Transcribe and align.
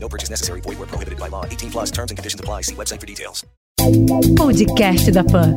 No 0.00 0.08
purchase 0.08 0.30
necessary. 0.30 0.60
Void 0.60 0.78
where 0.78 0.86
prohibited 0.86 1.18
by 1.18 1.28
law. 1.28 1.44
18 1.44 1.70
plus 1.70 1.90
terms 1.90 2.10
and 2.10 2.16
conditions 2.16 2.40
apply. 2.40 2.62
See 2.62 2.74
website 2.74 3.00
for 3.00 3.06
details. 3.06 3.44
Podcast 4.36 5.10
da 5.10 5.22
Pan. 5.24 5.54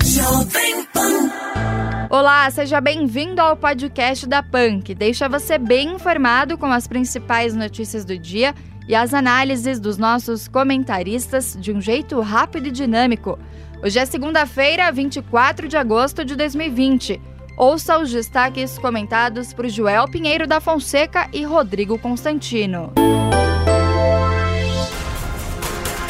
Olá, 2.09 2.49
seja 2.51 2.79
bem-vindo 2.81 3.41
ao 3.41 3.55
podcast 3.55 4.27
da 4.27 4.43
PAN, 4.43 4.81
que 4.81 4.93
deixa 4.93 5.29
você 5.29 5.57
bem 5.57 5.93
informado 5.93 6.57
com 6.57 6.67
as 6.67 6.87
principais 6.87 7.55
notícias 7.55 8.03
do 8.03 8.17
dia 8.17 8.53
e 8.87 8.93
as 8.93 9.13
análises 9.13 9.79
dos 9.79 9.97
nossos 9.97 10.47
comentaristas 10.47 11.57
de 11.59 11.71
um 11.71 11.81
jeito 11.81 12.19
rápido 12.19 12.67
e 12.67 12.71
dinâmico. 12.71 13.39
Hoje 13.83 13.97
é 13.97 14.05
segunda-feira, 14.05 14.91
24 14.91 15.67
de 15.67 15.77
agosto 15.77 16.23
de 16.23 16.35
2020. 16.35 17.19
Ouça 17.57 17.97
os 17.97 18.11
destaques 18.11 18.77
comentados 18.77 19.53
por 19.53 19.67
Joel 19.67 20.05
Pinheiro 20.09 20.45
da 20.45 20.59
Fonseca 20.59 21.29
e 21.33 21.43
Rodrigo 21.43 21.97
Constantino. 21.97 22.91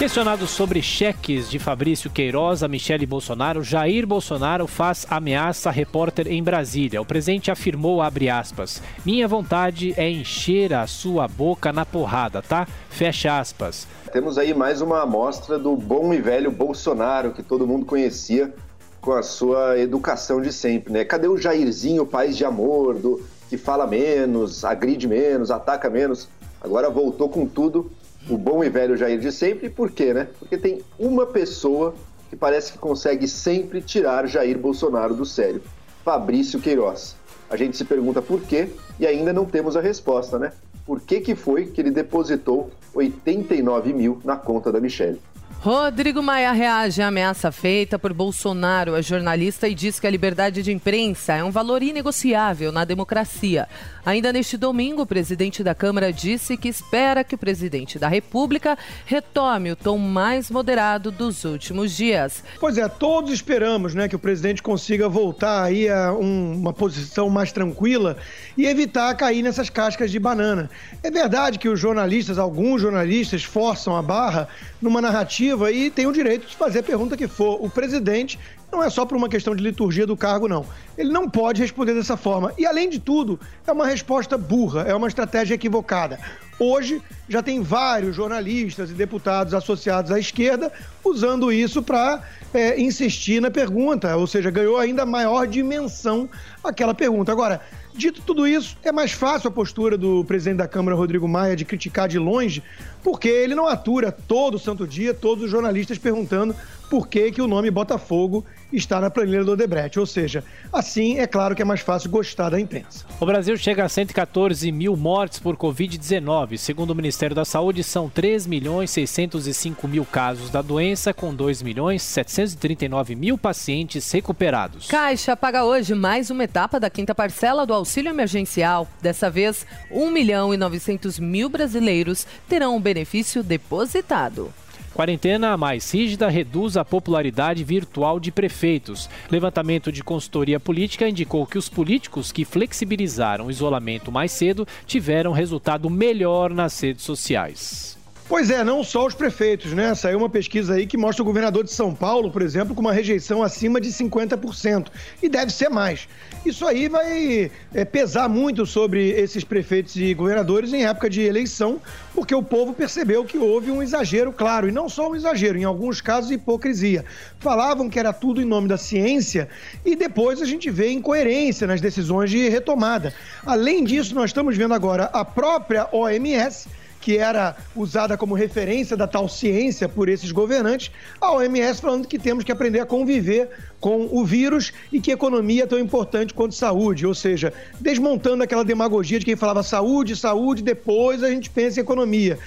Questionado 0.01 0.47
sobre 0.47 0.81
cheques 0.81 1.47
de 1.47 1.59
Fabrício 1.59 2.09
Queiroz 2.09 2.63
a 2.63 2.67
Michele 2.67 3.05
Bolsonaro, 3.05 3.63
Jair 3.63 4.07
Bolsonaro 4.07 4.65
faz 4.65 5.05
ameaça 5.07 5.69
a 5.69 5.71
repórter 5.71 6.27
em 6.27 6.41
Brasília. 6.41 6.99
O 6.99 7.05
presidente 7.05 7.51
afirmou, 7.51 8.01
abre 8.01 8.27
aspas, 8.27 8.81
minha 9.05 9.27
vontade 9.27 9.93
é 9.95 10.09
encher 10.09 10.73
a 10.73 10.87
sua 10.87 11.27
boca 11.27 11.71
na 11.71 11.85
porrada, 11.85 12.41
tá? 12.41 12.67
Fecha 12.89 13.39
aspas. 13.39 13.87
Temos 14.11 14.39
aí 14.39 14.55
mais 14.55 14.81
uma 14.81 15.03
amostra 15.03 15.59
do 15.59 15.77
bom 15.77 16.11
e 16.11 16.19
velho 16.19 16.49
Bolsonaro, 16.49 17.31
que 17.31 17.43
todo 17.43 17.67
mundo 17.67 17.85
conhecia 17.85 18.51
com 18.99 19.11
a 19.11 19.21
sua 19.21 19.77
educação 19.77 20.41
de 20.41 20.51
sempre, 20.51 20.91
né? 20.91 21.05
Cadê 21.05 21.27
o 21.27 21.37
Jairzinho, 21.37 22.07
paz 22.07 22.35
de 22.35 22.43
amor, 22.43 22.95
do 22.95 23.21
que 23.47 23.55
fala 23.55 23.85
menos, 23.85 24.65
agride 24.65 25.07
menos, 25.07 25.51
ataca 25.51 25.91
menos? 25.91 26.27
Agora 26.59 26.89
voltou 26.89 27.29
com 27.29 27.45
tudo 27.45 27.91
o 28.29 28.37
bom 28.37 28.63
e 28.63 28.69
velho 28.69 28.97
Jair 28.97 29.19
de 29.19 29.31
sempre. 29.31 29.69
Por 29.69 29.91
quê, 29.91 30.13
né? 30.13 30.27
Porque 30.39 30.57
tem 30.57 30.81
uma 30.97 31.25
pessoa 31.25 31.95
que 32.29 32.35
parece 32.35 32.71
que 32.71 32.77
consegue 32.77 33.27
sempre 33.27 33.81
tirar 33.81 34.27
Jair 34.27 34.57
Bolsonaro 34.57 35.13
do 35.13 35.25
sério: 35.25 35.61
Fabrício 36.03 36.59
Queiroz. 36.59 37.15
A 37.49 37.57
gente 37.57 37.75
se 37.75 37.83
pergunta 37.83 38.21
por 38.21 38.41
quê 38.41 38.69
e 38.99 39.05
ainda 39.05 39.33
não 39.33 39.45
temos 39.45 39.75
a 39.75 39.81
resposta, 39.81 40.39
né? 40.39 40.53
Por 40.85 41.01
que, 41.01 41.19
que 41.19 41.35
foi 41.35 41.65
que 41.65 41.81
ele 41.81 41.91
depositou 41.91 42.71
89 42.93 43.93
mil 43.93 44.19
na 44.23 44.35
conta 44.35 44.71
da 44.71 44.79
Michelle? 44.79 45.19
Rodrigo 45.63 46.23
Maia 46.23 46.51
reage 46.53 47.03
à 47.03 47.09
ameaça 47.09 47.51
feita 47.51 47.99
por 47.99 48.13
Bolsonaro 48.13 48.95
a 48.95 49.01
jornalista 49.01 49.67
e 49.67 49.75
diz 49.75 49.99
que 49.99 50.07
a 50.07 50.09
liberdade 50.09 50.63
de 50.63 50.71
imprensa 50.71 51.33
é 51.33 51.43
um 51.43 51.51
valor 51.51 51.83
inegociável 51.83 52.71
na 52.71 52.83
democracia. 52.83 53.67
Ainda 54.03 54.33
neste 54.33 54.57
domingo, 54.57 55.03
o 55.03 55.05
presidente 55.05 55.63
da 55.63 55.75
Câmara 55.75 56.11
disse 56.11 56.57
que 56.57 56.67
espera 56.67 57.23
que 57.23 57.35
o 57.35 57.37
presidente 57.37 57.99
da 57.99 58.07
República 58.07 58.75
retome 59.05 59.71
o 59.71 59.75
tom 59.75 59.99
mais 59.99 60.49
moderado 60.49 61.11
dos 61.11 61.45
últimos 61.45 61.95
dias. 61.95 62.43
Pois 62.59 62.79
é, 62.79 62.89
todos 62.89 63.31
esperamos 63.31 63.93
né, 63.93 64.09
que 64.09 64.15
o 64.15 64.19
presidente 64.19 64.63
consiga 64.63 65.07
voltar 65.07 65.61
aí 65.61 65.87
a 65.87 66.11
um, 66.11 66.55
uma 66.55 66.73
posição 66.73 67.29
mais 67.29 67.51
tranquila 67.51 68.17
e 68.57 68.65
evitar 68.65 69.13
cair 69.13 69.43
nessas 69.43 69.69
cascas 69.69 70.09
de 70.09 70.17
banana. 70.17 70.71
É 71.03 71.11
verdade 71.11 71.59
que 71.59 71.69
os 71.69 71.79
jornalistas, 71.79 72.39
alguns 72.39 72.81
jornalistas, 72.81 73.43
forçam 73.43 73.95
a 73.95 74.01
barra 74.01 74.47
numa 74.81 74.99
narrativa 74.99 75.50
e 75.71 75.89
têm 75.89 76.07
o 76.07 76.11
direito 76.11 76.47
de 76.47 76.55
fazer 76.55 76.79
a 76.79 76.83
pergunta 76.83 77.17
que 77.17 77.27
for. 77.27 77.63
O 77.63 77.69
presidente 77.69 78.39
não 78.71 78.81
é 78.81 78.89
só 78.89 79.05
por 79.05 79.17
uma 79.17 79.27
questão 79.27 79.55
de 79.55 79.61
liturgia 79.61 80.07
do 80.07 80.15
cargo, 80.15 80.47
não. 80.47 80.65
Ele 80.97 81.11
não 81.11 81.29
pode 81.29 81.61
responder 81.61 81.93
dessa 81.93 82.15
forma. 82.15 82.53
E, 82.57 82.65
além 82.65 82.89
de 82.89 82.99
tudo, 82.99 83.39
é 83.67 83.71
uma 83.71 83.85
resposta 83.85 84.37
burra, 84.37 84.83
é 84.83 84.95
uma 84.95 85.07
estratégia 85.07 85.55
equivocada. 85.55 86.17
Hoje, 86.57 87.01
já 87.27 87.41
tem 87.41 87.61
vários 87.61 88.15
jornalistas 88.15 88.89
e 88.91 88.93
deputados 88.93 89.53
associados 89.53 90.11
à 90.11 90.19
esquerda 90.19 90.71
usando 91.03 91.51
isso 91.51 91.81
para 91.81 92.21
é, 92.53 92.79
insistir 92.79 93.41
na 93.41 93.49
pergunta, 93.49 94.15
ou 94.15 94.27
seja, 94.27 94.51
ganhou 94.51 94.77
ainda 94.77 95.05
maior 95.05 95.47
dimensão 95.47 96.29
aquela 96.63 96.93
pergunta. 96.93 97.31
Agora, 97.31 97.61
Dito 97.93 98.21
tudo 98.21 98.47
isso, 98.47 98.77
é 98.83 98.91
mais 98.91 99.11
fácil 99.11 99.49
a 99.49 99.51
postura 99.51 99.97
do 99.97 100.23
presidente 100.23 100.57
da 100.57 100.67
Câmara, 100.67 100.95
Rodrigo 100.95 101.27
Maia, 101.27 101.55
de 101.55 101.65
criticar 101.65 102.07
de 102.07 102.17
longe, 102.17 102.63
porque 103.03 103.27
ele 103.27 103.53
não 103.53 103.67
atura 103.67 104.11
todo 104.11 104.57
santo 104.57 104.87
dia 104.87 105.13
todos 105.13 105.43
os 105.43 105.51
jornalistas 105.51 105.97
perguntando 105.97 106.55
por 106.91 107.07
que, 107.07 107.31
que 107.31 107.41
o 107.41 107.47
nome 107.47 107.71
Botafogo 107.71 108.43
está 108.73 108.99
na 108.99 109.09
planilha 109.09 109.45
do 109.45 109.53
Odebrecht. 109.53 109.97
Ou 109.97 110.05
seja, 110.05 110.43
assim 110.73 111.19
é 111.19 111.25
claro 111.25 111.55
que 111.55 111.61
é 111.61 111.65
mais 111.65 111.79
fácil 111.79 112.09
gostar 112.09 112.49
da 112.49 112.59
imprensa. 112.59 113.05
O 113.17 113.25
Brasil 113.25 113.55
chega 113.55 113.85
a 113.85 113.89
114 113.89 114.69
mil 114.73 114.97
mortes 114.97 115.39
por 115.39 115.55
Covid-19. 115.55 116.57
Segundo 116.57 116.89
o 116.89 116.95
Ministério 116.95 117.33
da 117.33 117.45
Saúde, 117.45 117.81
são 117.81 118.09
3 118.09 118.45
milhões 118.45 118.91
605 118.91 119.87
mil 119.87 120.03
casos 120.03 120.49
da 120.49 120.61
doença, 120.61 121.13
com 121.13 121.33
2 121.33 121.61
milhões 121.61 122.01
739 122.01 123.15
mil 123.15 123.37
pacientes 123.37 124.11
recuperados. 124.11 124.87
Caixa 124.87 125.33
paga 125.37 125.63
hoje 125.63 125.95
mais 125.95 126.29
uma 126.29 126.43
etapa 126.43 126.77
da 126.77 126.89
quinta 126.89 127.15
parcela 127.15 127.65
do 127.65 127.73
auxílio 127.73 128.09
emergencial. 128.09 128.85
Dessa 129.01 129.29
vez, 129.29 129.65
1 129.89 130.11
milhão 130.11 130.53
e 130.53 130.57
900 130.57 131.19
mil 131.19 131.47
brasileiros 131.47 132.27
terão 132.49 132.75
o 132.75 132.81
benefício 132.81 133.41
depositado. 133.41 134.53
Quarentena 134.93 135.55
mais 135.55 135.89
rígida 135.91 136.27
reduz 136.27 136.75
a 136.75 136.83
popularidade 136.83 137.63
virtual 137.63 138.19
de 138.19 138.31
prefeitos. 138.31 139.09
Levantamento 139.29 139.91
de 139.91 140.03
consultoria 140.03 140.59
política 140.59 141.07
indicou 141.07 141.45
que 141.45 141.57
os 141.57 141.69
políticos 141.69 142.31
que 142.31 142.43
flexibilizaram 142.43 143.45
o 143.45 143.51
isolamento 143.51 144.11
mais 144.11 144.31
cedo 144.31 144.67
tiveram 144.85 145.31
resultado 145.31 145.89
melhor 145.89 146.49
nas 146.49 146.79
redes 146.79 147.05
sociais. 147.05 148.00
Pois 148.31 148.49
é, 148.49 148.63
não 148.63 148.81
só 148.81 149.05
os 149.05 149.13
prefeitos, 149.13 149.73
né? 149.73 149.93
Saiu 149.93 150.17
uma 150.17 150.29
pesquisa 150.29 150.75
aí 150.75 150.87
que 150.87 150.95
mostra 150.95 151.21
o 151.21 151.25
governador 151.25 151.65
de 151.65 151.71
São 151.73 151.93
Paulo, 151.93 152.31
por 152.31 152.41
exemplo, 152.41 152.73
com 152.73 152.79
uma 152.79 152.93
rejeição 152.93 153.43
acima 153.43 153.81
de 153.81 153.89
50%. 153.89 154.87
E 155.21 155.27
deve 155.27 155.51
ser 155.51 155.67
mais. 155.67 156.07
Isso 156.45 156.65
aí 156.65 156.87
vai 156.87 157.51
é, 157.73 157.83
pesar 157.83 158.29
muito 158.29 158.65
sobre 158.65 159.09
esses 159.09 159.43
prefeitos 159.43 159.97
e 159.97 160.13
governadores 160.13 160.71
em 160.71 160.85
época 160.85 161.09
de 161.09 161.19
eleição, 161.23 161.81
porque 162.15 162.33
o 162.33 162.41
povo 162.41 162.71
percebeu 162.71 163.25
que 163.25 163.37
houve 163.37 163.69
um 163.69 163.83
exagero, 163.83 164.31
claro, 164.31 164.69
e 164.69 164.71
não 164.71 164.87
só 164.87 165.11
um 165.11 165.15
exagero, 165.15 165.57
em 165.57 165.65
alguns 165.65 165.99
casos, 165.99 166.31
hipocrisia. 166.31 167.03
Falavam 167.37 167.89
que 167.89 167.99
era 167.99 168.13
tudo 168.13 168.41
em 168.41 168.45
nome 168.45 168.69
da 168.69 168.77
ciência 168.77 169.49
e 169.85 169.93
depois 169.93 170.41
a 170.41 170.45
gente 170.45 170.71
vê 170.71 170.89
incoerência 170.89 171.67
nas 171.67 171.81
decisões 171.81 172.29
de 172.29 172.47
retomada. 172.47 173.13
Além 173.45 173.83
disso, 173.83 174.15
nós 174.15 174.29
estamos 174.29 174.55
vendo 174.55 174.73
agora 174.73 175.09
a 175.11 175.25
própria 175.25 175.89
OMS 175.91 176.69
que 177.01 177.17
era 177.17 177.57
usada 177.75 178.15
como 178.15 178.35
referência 178.35 178.95
da 178.95 179.07
tal 179.07 179.27
ciência 179.27 179.89
por 179.89 180.07
esses 180.07 180.31
governantes, 180.31 180.91
a 181.19 181.33
OMS 181.33 181.81
falando 181.81 182.07
que 182.07 182.19
temos 182.19 182.43
que 182.43 182.51
aprender 182.51 182.79
a 182.79 182.85
conviver 182.85 183.49
com 183.79 184.07
o 184.11 184.23
vírus 184.23 184.71
e 184.91 185.01
que 185.01 185.11
economia 185.11 185.63
é 185.63 185.67
tão 185.67 185.79
importante 185.79 186.33
quanto 186.33 186.53
saúde, 186.53 187.05
ou 187.05 187.15
seja, 187.15 187.51
desmontando 187.79 188.43
aquela 188.43 188.63
demagogia 188.63 189.19
de 189.19 189.25
quem 189.25 189.35
falava 189.35 189.63
saúde, 189.63 190.15
saúde, 190.15 190.61
depois 190.61 191.23
a 191.23 191.29
gente 191.29 191.49
pensa 191.49 191.79
em 191.79 191.83
economia. 191.83 192.37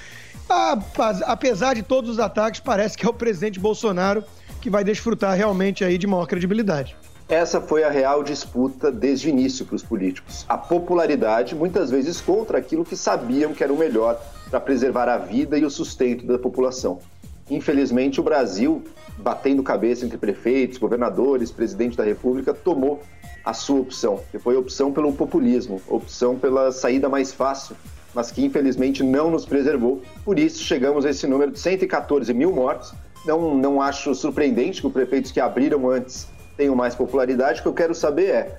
Apesar 1.26 1.74
de 1.74 1.82
todos 1.82 2.10
os 2.10 2.18
ataques, 2.20 2.60
parece 2.60 2.96
que 2.96 3.04
é 3.04 3.08
o 3.08 3.14
presidente 3.14 3.58
Bolsonaro 3.58 4.22
que 4.60 4.70
vai 4.70 4.84
desfrutar 4.84 5.36
realmente 5.36 5.84
aí 5.84 5.98
de 5.98 6.06
maior 6.06 6.26
credibilidade. 6.26 6.96
Essa 7.28 7.58
foi 7.58 7.82
a 7.82 7.88
real 7.88 8.22
disputa 8.22 8.92
desde 8.92 9.28
o 9.28 9.30
início 9.30 9.64
para 9.64 9.76
os 9.76 9.82
políticos. 9.82 10.44
A 10.46 10.58
popularidade, 10.58 11.54
muitas 11.54 11.90
vezes 11.90 12.20
contra 12.20 12.58
aquilo 12.58 12.84
que 12.84 12.94
sabiam 12.94 13.54
que 13.54 13.64
era 13.64 13.72
o 13.72 13.78
melhor 13.78 14.20
para 14.50 14.60
preservar 14.60 15.08
a 15.08 15.16
vida 15.16 15.56
e 15.56 15.64
o 15.64 15.70
sustento 15.70 16.26
da 16.26 16.38
população. 16.38 16.98
Infelizmente, 17.50 18.20
o 18.20 18.22
Brasil, 18.22 18.84
batendo 19.16 19.62
cabeça 19.62 20.04
entre 20.04 20.18
prefeitos, 20.18 20.76
governadores, 20.76 21.50
presidente 21.50 21.96
da 21.96 22.04
República, 22.04 22.52
tomou 22.52 23.02
a 23.42 23.54
sua 23.54 23.80
opção, 23.80 24.20
que 24.30 24.38
foi 24.38 24.56
a 24.56 24.58
opção 24.58 24.92
pelo 24.92 25.10
populismo, 25.12 25.80
opção 25.88 26.36
pela 26.36 26.72
saída 26.72 27.08
mais 27.08 27.32
fácil, 27.32 27.74
mas 28.14 28.30
que 28.30 28.44
infelizmente 28.44 29.02
não 29.02 29.30
nos 29.30 29.46
preservou. 29.46 30.02
Por 30.26 30.38
isso, 30.38 30.62
chegamos 30.62 31.06
a 31.06 31.10
esse 31.10 31.26
número 31.26 31.52
de 31.52 31.58
114 31.58 32.34
mil 32.34 32.52
mortos. 32.52 32.92
Não, 33.24 33.54
não 33.54 33.80
acho 33.80 34.14
surpreendente 34.14 34.82
que 34.82 34.86
os 34.86 34.92
prefeitos 34.92 35.30
que 35.30 35.40
abriram 35.40 35.88
antes 35.88 36.33
tenham 36.56 36.74
mais 36.74 36.94
popularidade. 36.94 37.60
O 37.60 37.62
que 37.62 37.68
eu 37.68 37.74
quero 37.74 37.94
saber 37.94 38.28
é: 38.28 38.58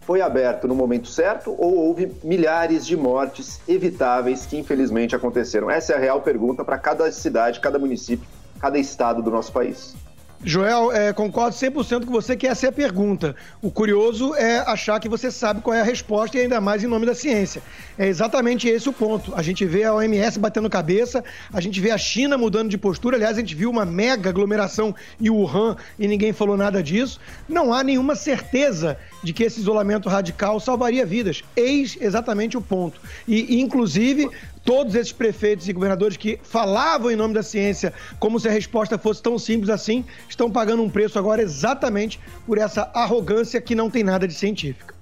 foi 0.00 0.20
aberto 0.20 0.66
no 0.66 0.74
momento 0.74 1.08
certo 1.08 1.54
ou 1.56 1.76
houve 1.76 2.12
milhares 2.22 2.86
de 2.86 2.96
mortes 2.96 3.60
evitáveis 3.68 4.46
que 4.46 4.58
infelizmente 4.58 5.14
aconteceram? 5.14 5.70
Essa 5.70 5.92
é 5.92 5.96
a 5.96 6.00
real 6.00 6.20
pergunta 6.20 6.64
para 6.64 6.78
cada 6.78 7.10
cidade, 7.12 7.60
cada 7.60 7.78
município, 7.78 8.26
cada 8.58 8.78
estado 8.78 9.22
do 9.22 9.30
nosso 9.30 9.52
país. 9.52 9.94
Joel, 10.42 10.90
é, 10.90 11.12
concordo 11.12 11.54
100% 11.54 12.06
com 12.06 12.12
você 12.12 12.34
que 12.34 12.46
essa 12.46 12.64
é 12.64 12.70
a 12.70 12.72
pergunta. 12.72 13.36
O 13.60 13.70
curioso 13.70 14.34
é 14.34 14.60
achar 14.60 14.98
que 14.98 15.08
você 15.08 15.30
sabe 15.30 15.60
qual 15.60 15.76
é 15.76 15.82
a 15.82 15.84
resposta 15.84 16.38
e 16.38 16.40
ainda 16.40 16.58
mais 16.62 16.82
em 16.82 16.86
nome 16.86 17.04
da 17.04 17.14
ciência. 17.14 17.62
É 17.98 18.06
exatamente 18.06 18.66
esse 18.66 18.88
o 18.88 18.92
ponto. 18.92 19.34
A 19.34 19.42
gente 19.42 19.66
vê 19.66 19.84
a 19.84 19.94
OMS 19.94 20.38
batendo 20.38 20.70
cabeça, 20.70 21.22
a 21.52 21.60
gente 21.60 21.78
vê 21.78 21.90
a 21.90 21.98
China 21.98 22.38
mudando 22.38 22.70
de 22.70 22.78
postura. 22.78 23.18
Aliás, 23.18 23.36
a 23.36 23.40
gente 23.40 23.54
viu 23.54 23.68
uma 23.68 23.84
mega 23.84 24.30
aglomeração 24.30 24.94
em 25.20 25.28
Wuhan 25.28 25.76
e 25.98 26.08
ninguém 26.08 26.32
falou 26.32 26.56
nada 26.56 26.82
disso. 26.82 27.20
Não 27.46 27.74
há 27.74 27.84
nenhuma 27.84 28.16
certeza 28.16 28.96
de 29.22 29.34
que 29.34 29.44
esse 29.44 29.60
isolamento 29.60 30.08
radical 30.08 30.58
salvaria 30.58 31.04
vidas. 31.04 31.42
Eis 31.54 31.98
exatamente 32.00 32.56
o 32.56 32.62
ponto. 32.62 32.98
E, 33.28 33.60
inclusive, 33.60 34.30
todos 34.64 34.94
esses 34.94 35.12
prefeitos 35.12 35.68
e 35.68 35.72
governadores 35.72 36.16
que 36.16 36.38
falavam 36.42 37.10
em 37.10 37.16
nome 37.16 37.34
da 37.34 37.42
ciência 37.42 37.92
como 38.18 38.38
se 38.38 38.48
a 38.48 38.50
resposta 38.50 38.98
fosse 38.98 39.22
tão 39.22 39.38
simples 39.38 39.70
assim, 39.70 40.04
estão 40.28 40.50
pagando 40.50 40.82
um 40.82 40.90
preço 40.90 41.18
agora 41.18 41.42
exatamente 41.42 42.20
por 42.46 42.58
essa 42.58 42.90
arrogância 42.94 43.60
que 43.60 43.74
não 43.74 43.90
tem 43.90 44.02
nada 44.02 44.26
de 44.26 44.34
científica. 44.34 44.94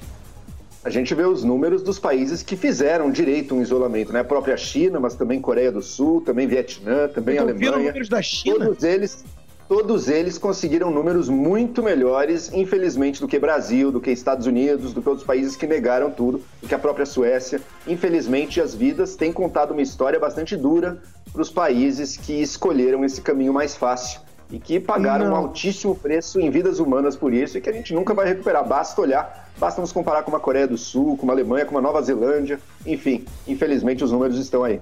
A 0.84 0.90
gente 0.90 1.14
vê 1.14 1.24
os 1.24 1.44
números 1.44 1.82
dos 1.82 1.98
países 1.98 2.42
que 2.42 2.56
fizeram 2.56 3.10
direito 3.10 3.54
um 3.54 3.60
isolamento, 3.60 4.12
né? 4.12 4.20
A 4.20 4.24
própria 4.24 4.56
China, 4.56 5.00
mas 5.00 5.14
também 5.14 5.40
Coreia 5.40 5.72
do 5.72 5.82
Sul, 5.82 6.20
também 6.20 6.46
Vietnã, 6.46 7.08
também 7.08 7.36
Eu 7.36 7.42
Alemanha. 7.42 7.72
números 7.72 8.08
da 8.08 8.22
China? 8.22 8.66
Todos 8.66 8.84
eles 8.84 9.24
todos 9.68 10.08
eles 10.08 10.38
conseguiram 10.38 10.90
números 10.90 11.28
muito 11.28 11.82
melhores, 11.82 12.50
infelizmente, 12.52 13.20
do 13.20 13.28
que 13.28 13.38
Brasil, 13.38 13.92
do 13.92 14.00
que 14.00 14.10
Estados 14.10 14.46
Unidos, 14.46 14.94
do 14.94 15.02
que 15.02 15.08
outros 15.08 15.26
países 15.26 15.54
que 15.54 15.66
negaram 15.66 16.10
tudo, 16.10 16.42
do 16.62 16.66
que 16.66 16.74
a 16.74 16.78
própria 16.78 17.04
Suécia. 17.04 17.60
Infelizmente, 17.86 18.60
as 18.60 18.74
vidas 18.74 19.14
têm 19.14 19.30
contado 19.30 19.72
uma 19.72 19.82
história 19.82 20.18
bastante 20.18 20.56
dura 20.56 21.02
para 21.30 21.42
os 21.42 21.50
países 21.50 22.16
que 22.16 22.40
escolheram 22.40 23.04
esse 23.04 23.20
caminho 23.20 23.52
mais 23.52 23.76
fácil 23.76 24.20
e 24.50 24.58
que 24.58 24.80
pagaram 24.80 25.26
Não. 25.26 25.32
um 25.32 25.36
altíssimo 25.36 25.94
preço 25.94 26.40
em 26.40 26.50
vidas 26.50 26.78
humanas 26.78 27.14
por 27.14 27.34
isso 27.34 27.58
e 27.58 27.60
que 27.60 27.68
a 27.68 27.72
gente 27.72 27.92
nunca 27.92 28.14
vai 28.14 28.26
recuperar. 28.26 28.66
Basta 28.66 28.98
olhar, 28.98 29.50
basta 29.58 29.82
nos 29.82 29.92
comparar 29.92 30.22
com 30.22 30.30
uma 30.30 30.40
Coreia 30.40 30.66
do 30.66 30.78
Sul, 30.78 31.18
com 31.18 31.24
uma 31.24 31.34
Alemanha, 31.34 31.66
com 31.66 31.72
uma 31.72 31.82
Nova 31.82 32.00
Zelândia, 32.00 32.58
enfim, 32.86 33.26
infelizmente 33.46 34.02
os 34.02 34.10
números 34.10 34.38
estão 34.38 34.64
aí. 34.64 34.80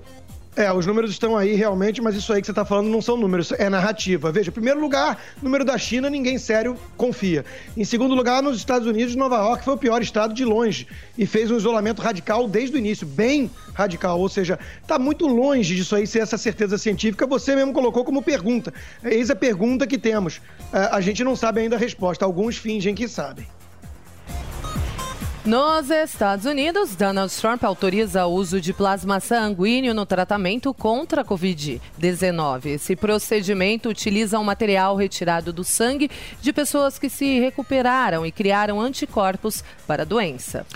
É, 0.57 0.73
os 0.73 0.87
números 0.87 1.11
estão 1.11 1.37
aí 1.37 1.55
realmente, 1.55 2.01
mas 2.01 2.15
isso 2.15 2.33
aí 2.33 2.41
que 2.41 2.47
você 2.47 2.53
está 2.53 2.65
falando 2.65 2.89
não 2.89 3.03
são 3.03 3.15
números, 3.15 3.53
é 3.53 3.69
narrativa. 3.69 4.33
Veja, 4.33 4.49
em 4.49 4.53
primeiro 4.53 4.81
lugar, 4.81 5.23
número 5.43 5.67
da 5.67 5.77
China, 5.77 6.09
ninguém 6.09 6.39
sério 6.39 6.79
confia. 6.97 7.45
Em 7.77 7.85
segundo 7.85 8.15
lugar, 8.15 8.43
nos 8.43 8.57
Estados 8.57 8.89
Unidos, 8.89 9.15
Nova 9.15 9.37
York 9.37 9.63
foi 9.63 9.75
o 9.75 9.77
pior 9.77 10.01
estado 10.01 10.33
de 10.33 10.47
longe 10.47 10.89
e 11.19 11.27
fez 11.27 11.51
um 11.51 11.59
isolamento 11.59 12.01
radical 12.01 12.49
desde 12.49 12.75
o 12.75 12.79
início, 12.79 13.07
bem 13.07 13.51
radical. 13.75 14.19
Ou 14.19 14.31
seja, 14.31 14.59
está 14.81 14.99
muito 14.99 15.27
longe 15.27 15.77
disso 15.77 15.95
aí 15.95 16.07
ser 16.07 16.21
essa 16.21 16.39
certeza 16.39 16.79
científica. 16.79 17.27
Você 17.27 17.55
mesmo 17.55 17.75
colocou 17.75 18.03
como 18.03 18.23
pergunta. 18.23 18.73
Eis 19.05 19.29
a 19.29 19.37
pergunta 19.37 19.87
que 19.87 19.99
temos. 19.99 20.41
É, 20.73 20.89
a 20.91 21.03
gente 21.03 21.23
não 21.23 21.37
sabe 21.37 21.61
ainda 21.61 21.77
a 21.77 21.79
resposta, 21.79 22.25
alguns 22.25 22.57
fingem 22.57 22.95
que 22.95 23.07
sabem. 23.07 23.47
Nos 25.47 25.91
Estados 25.91 26.45
Unidos, 26.45 26.97
Donald 26.97 27.33
Trump 27.33 27.63
autoriza 27.63 28.27
o 28.27 28.33
uso 28.33 28.61
de 28.61 28.73
plasma 28.73 29.21
sanguíneo 29.21 29.95
no 29.95 30.05
tratamento 30.05 30.75
contra 30.75 31.21
a 31.21 31.25
Covid-19. 31.25 32.67
Esse 32.67 32.97
procedimento 32.97 33.89
utiliza 33.89 34.41
um 34.41 34.43
material 34.43 34.97
retirado 34.97 35.53
do 35.53 35.63
sangue 35.63 36.11
de 36.43 36.53
pessoas 36.53 36.99
que 36.99 37.09
se 37.09 37.39
recuperaram 37.39 38.27
e 38.27 38.33
criaram 38.33 38.81
anticorpos 38.81 39.63
para 39.87 40.03
a 40.03 40.05
doença. 40.05 40.67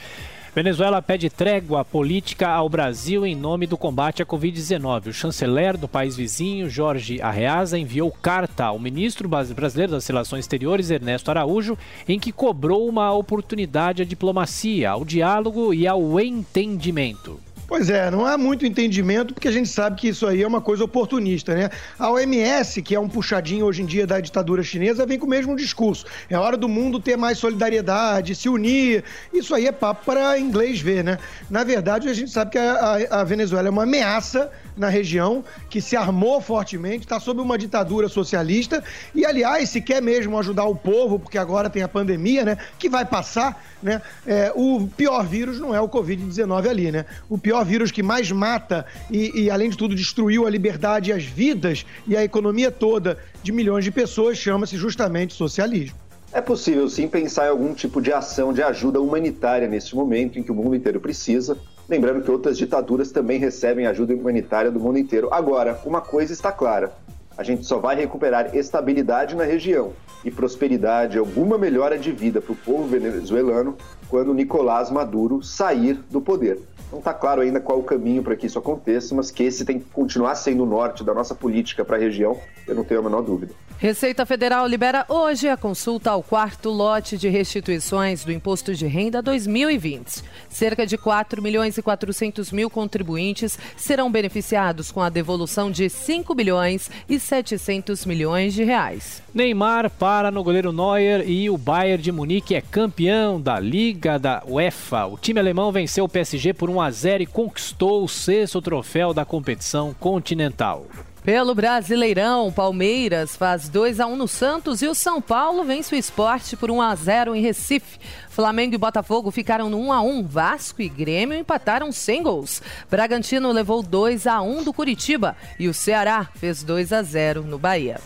Venezuela 0.53 1.01
pede 1.01 1.31
trégua 1.31 1.85
política 1.85 2.49
ao 2.49 2.69
Brasil 2.69 3.25
em 3.25 3.37
nome 3.37 3.69
do 3.69 3.79
combate 3.79 4.21
à 4.21 4.27
Covid-19. 4.27 5.07
O 5.07 5.13
chanceler 5.13 5.77
do 5.77 5.87
país 5.87 6.17
vizinho, 6.17 6.69
Jorge 6.69 7.23
Arreaza, 7.23 7.79
enviou 7.79 8.11
carta 8.11 8.65
ao 8.65 8.79
ministro 8.79 9.29
brasileiro 9.29 9.93
das 9.93 10.07
Relações 10.09 10.41
Exteriores, 10.41 10.91
Ernesto 10.91 11.31
Araújo, 11.31 11.79
em 12.09 12.19
que 12.19 12.33
cobrou 12.33 12.89
uma 12.89 13.13
oportunidade 13.13 14.03
à 14.03 14.05
diplomacia, 14.05 14.91
ao 14.91 15.05
diálogo 15.05 15.73
e 15.73 15.87
ao 15.87 16.19
entendimento. 16.19 17.39
Pois 17.71 17.89
é, 17.89 18.11
não 18.11 18.27
há 18.27 18.37
muito 18.37 18.67
entendimento, 18.67 19.33
porque 19.33 19.47
a 19.47 19.53
gente 19.53 19.69
sabe 19.69 19.95
que 19.95 20.09
isso 20.09 20.27
aí 20.27 20.43
é 20.43 20.47
uma 20.47 20.61
coisa 20.61 20.83
oportunista, 20.83 21.55
né? 21.55 21.71
A 21.97 22.11
OMS, 22.11 22.83
que 22.83 22.97
é 22.97 22.99
um 22.99 23.09
puxadinho 23.09 23.65
hoje 23.65 23.81
em 23.81 23.87
dia 23.87 24.05
da 24.05 24.19
ditadura 24.19 24.61
chinesa, 24.61 25.07
vem 25.07 25.21
com 25.21 25.27
o 25.27 25.31
mesmo 25.31 25.55
discurso. 25.55 26.05
É 26.29 26.37
hora 26.37 26.57
do 26.57 26.69
mundo 26.69 26.99
ter 26.99 27.17
mais 27.17 27.39
solidariedade, 27.39 28.35
se 28.35 28.49
unir. 28.49 29.05
Isso 29.33 29.55
aí 29.55 29.69
é 29.69 29.73
papo 29.73 30.05
para 30.05 30.37
inglês 30.37 30.81
ver, 30.81 31.05
né? 31.05 31.17
Na 31.49 31.63
verdade, 31.63 32.09
a 32.09 32.13
gente 32.13 32.33
sabe 32.33 32.51
que 32.51 32.59
a, 32.59 32.73
a, 32.73 33.21
a 33.21 33.25
Venezuela 33.25 33.69
é 33.69 33.71
uma 33.71 33.85
ameaça 33.85 34.51
na 34.77 34.89
região, 34.89 35.45
que 35.69 35.81
se 35.81 35.95
armou 35.95 36.41
fortemente, 36.41 37.05
está 37.05 37.21
sob 37.21 37.41
uma 37.41 37.59
ditadura 37.59 38.09
socialista 38.09 38.83
e, 39.15 39.27
aliás, 39.27 39.69
se 39.69 39.81
quer 39.81 40.01
mesmo 40.01 40.39
ajudar 40.39 40.65
o 40.65 40.75
povo, 40.75 41.19
porque 41.19 41.37
agora 41.37 41.69
tem 41.69 41.83
a 41.83 41.89
pandemia, 41.89 42.45
né, 42.45 42.59
que 42.79 42.89
vai 42.89 43.05
passar, 43.05 43.63
né, 43.83 44.01
é, 44.27 44.51
o 44.57 44.89
pior 44.97 45.25
vírus 45.27 45.61
não 45.61 45.75
é 45.75 45.81
o 45.81 45.89
Covid-19 45.89 46.69
ali, 46.69 46.91
né? 46.91 47.05
O 47.29 47.37
pior 47.37 47.60
vírus 47.65 47.91
que 47.91 48.03
mais 48.03 48.31
mata 48.31 48.87
e, 49.11 49.43
e, 49.43 49.51
além 49.51 49.71
de 49.71 49.77
tudo, 49.77 49.95
destruiu 49.95 50.47
a 50.47 50.51
liberdade 50.51 51.13
as 51.13 51.25
vidas 51.25 51.85
e 52.07 52.17
a 52.17 52.25
economia 52.25 52.71
toda 52.71 53.19
de 53.43 53.53
milhões 53.53 53.85
de 53.85 53.91
pessoas 53.91 54.39
chama-se 54.39 54.77
justamente 54.77 55.35
socialismo. 55.35 55.97
É 56.33 56.41
possível 56.41 56.89
sim 56.89 57.09
pensar 57.09 57.47
em 57.47 57.51
algum 57.51 57.75
tipo 57.75 58.01
de 58.01 58.13
ação 58.13 58.53
de 58.53 58.63
ajuda 58.63 59.01
humanitária 59.01 59.67
neste 59.67 59.97
momento 59.97 60.39
em 60.39 60.43
que 60.43 60.53
o 60.53 60.55
mundo 60.55 60.77
inteiro 60.77 61.01
precisa, 61.01 61.57
Lembrando 61.91 62.23
que 62.23 62.31
outras 62.31 62.57
ditaduras 62.57 63.11
também 63.11 63.41
recebem 63.41 63.85
ajuda 63.85 64.15
humanitária 64.15 64.71
do 64.71 64.79
mundo 64.79 64.97
inteiro. 64.97 65.29
Agora, 65.33 65.77
uma 65.85 66.01
coisa 66.01 66.33
está 66.33 66.53
clara: 66.53 66.93
a 67.37 67.43
gente 67.43 67.67
só 67.67 67.79
vai 67.79 67.97
recuperar 67.97 68.55
estabilidade 68.55 69.35
na 69.35 69.43
região 69.43 69.93
e 70.25 70.31
prosperidade, 70.31 71.19
alguma 71.19 71.59
melhora 71.59 71.99
de 71.99 72.13
vida 72.13 72.41
para 72.41 72.53
o 72.53 72.57
povo 72.57 72.87
venezuelano 72.87 73.77
quando 74.09 74.33
Nicolás 74.33 74.89
Maduro 74.89 75.43
sair 75.43 75.99
do 76.09 76.21
poder. 76.21 76.61
Não 76.91 76.99
está 76.99 77.15
claro 77.15 77.41
ainda 77.41 77.61
qual 77.61 77.79
o 77.79 77.85
caminho 77.85 78.23
para 78.23 78.35
que 78.35 78.47
isso 78.47 78.59
aconteça, 78.59 79.15
mas 79.15 79.31
que 79.31 79.45
esse 79.45 79.65
tem 79.65 79.79
que 79.79 79.87
continuar 79.87 80.35
sendo 80.35 80.65
o 80.65 80.67
norte 80.67 81.05
da 81.05 81.15
nossa 81.15 81.35
política 81.35 81.85
para 81.85 81.97
a 81.97 82.01
região, 82.01 82.37
eu 82.67 82.75
não 82.75 82.85
tenho 82.85 83.01
a 83.01 83.03
menor 83.03 83.23
dúvida. 83.23 83.55
Receita 83.81 84.27
Federal 84.27 84.67
libera 84.67 85.07
hoje 85.09 85.49
a 85.49 85.57
consulta 85.57 86.11
ao 86.11 86.23
quarto 86.23 86.69
lote 86.69 87.17
de 87.17 87.31
restituições 87.31 88.23
do 88.23 88.31
Imposto 88.31 88.75
de 88.75 88.87
Renda 88.87 89.23
2020. 89.23 90.23
Cerca 90.51 90.87
de 90.87 90.99
4 90.99 91.41
milhões 91.41 91.79
e 91.79 91.83
400 91.83 92.53
mil 92.53 92.69
contribuintes 92.69 93.59
serão 93.79 94.13
beneficiados 94.13 94.93
com 94.93 95.01
a 95.01 95.09
devolução 95.09 95.71
de 95.71 95.89
5 95.89 96.35
bilhões 96.35 96.91
e 97.09 97.19
700 97.19 98.05
milhões 98.05 98.53
de 98.53 98.65
reais. 98.65 99.23
Neymar 99.33 99.89
para 99.89 100.31
no 100.31 100.45
goleiro 100.45 100.73
Neuer 100.73 101.27
e 101.27 101.49
o 101.49 101.57
Bayern 101.57 102.03
de 102.03 102.13
Munique 102.13 102.55
é 102.55 102.61
campeão 102.61 103.41
da 103.41 103.59
Liga 103.59 104.19
da 104.19 104.43
UEFA. 104.47 105.07
O 105.07 105.17
time 105.17 105.41
alemão 105.41 105.73
venceu 105.73 106.05
o 106.05 106.09
PSG 106.09 106.53
por 106.53 106.69
1 106.69 106.83
a 106.83 106.91
0 106.91 107.23
e 107.23 107.27
conquistou 107.27 108.05
o 108.05 108.09
sexto 108.09 108.61
troféu 108.61 109.15
da 109.15 109.25
competição 109.25 109.95
continental. 109.95 110.85
Pelo 111.23 111.55
Brasileirão, 111.55 112.51
Palmeiras 112.51 113.37
faz 113.37 113.69
2 113.69 114.01
a 114.01 114.07
1 114.07 114.17
no 114.17 114.27
Santos 114.27 114.81
e 114.81 114.87
o 114.87 114.95
São 114.95 115.21
Paulo 115.21 115.65
vence 115.65 115.95
o 115.95 115.99
esporte 115.99 116.57
por 116.57 116.71
1 116.71 116.81
a 116.81 116.95
0 116.95 117.35
em 117.35 117.43
Recife. 117.43 118.01
Flamengo 118.31 118.75
e 118.75 118.79
Botafogo 118.79 119.31
ficaram 119.31 119.69
no 119.69 119.79
1 119.79 119.93
a 119.93 120.01
1. 120.01 120.23
Vasco 120.27 120.81
e 120.81 120.89
Grêmio 120.89 121.37
empataram 121.37 121.93
sem 121.93 122.23
gols. 122.23 122.63
Bragantino 122.91 123.53
levou 123.53 123.83
2 123.83 124.27
a 124.27 124.41
1 124.41 124.65
do 124.65 124.73
Curitiba 124.73 125.37
e 125.59 125.69
o 125.69 125.75
Ceará 125.75 126.27
fez 126.37 126.63
2 126.63 126.91
a 126.91 127.03
0 127.03 127.43
no 127.43 127.59
Bahia. 127.59 128.01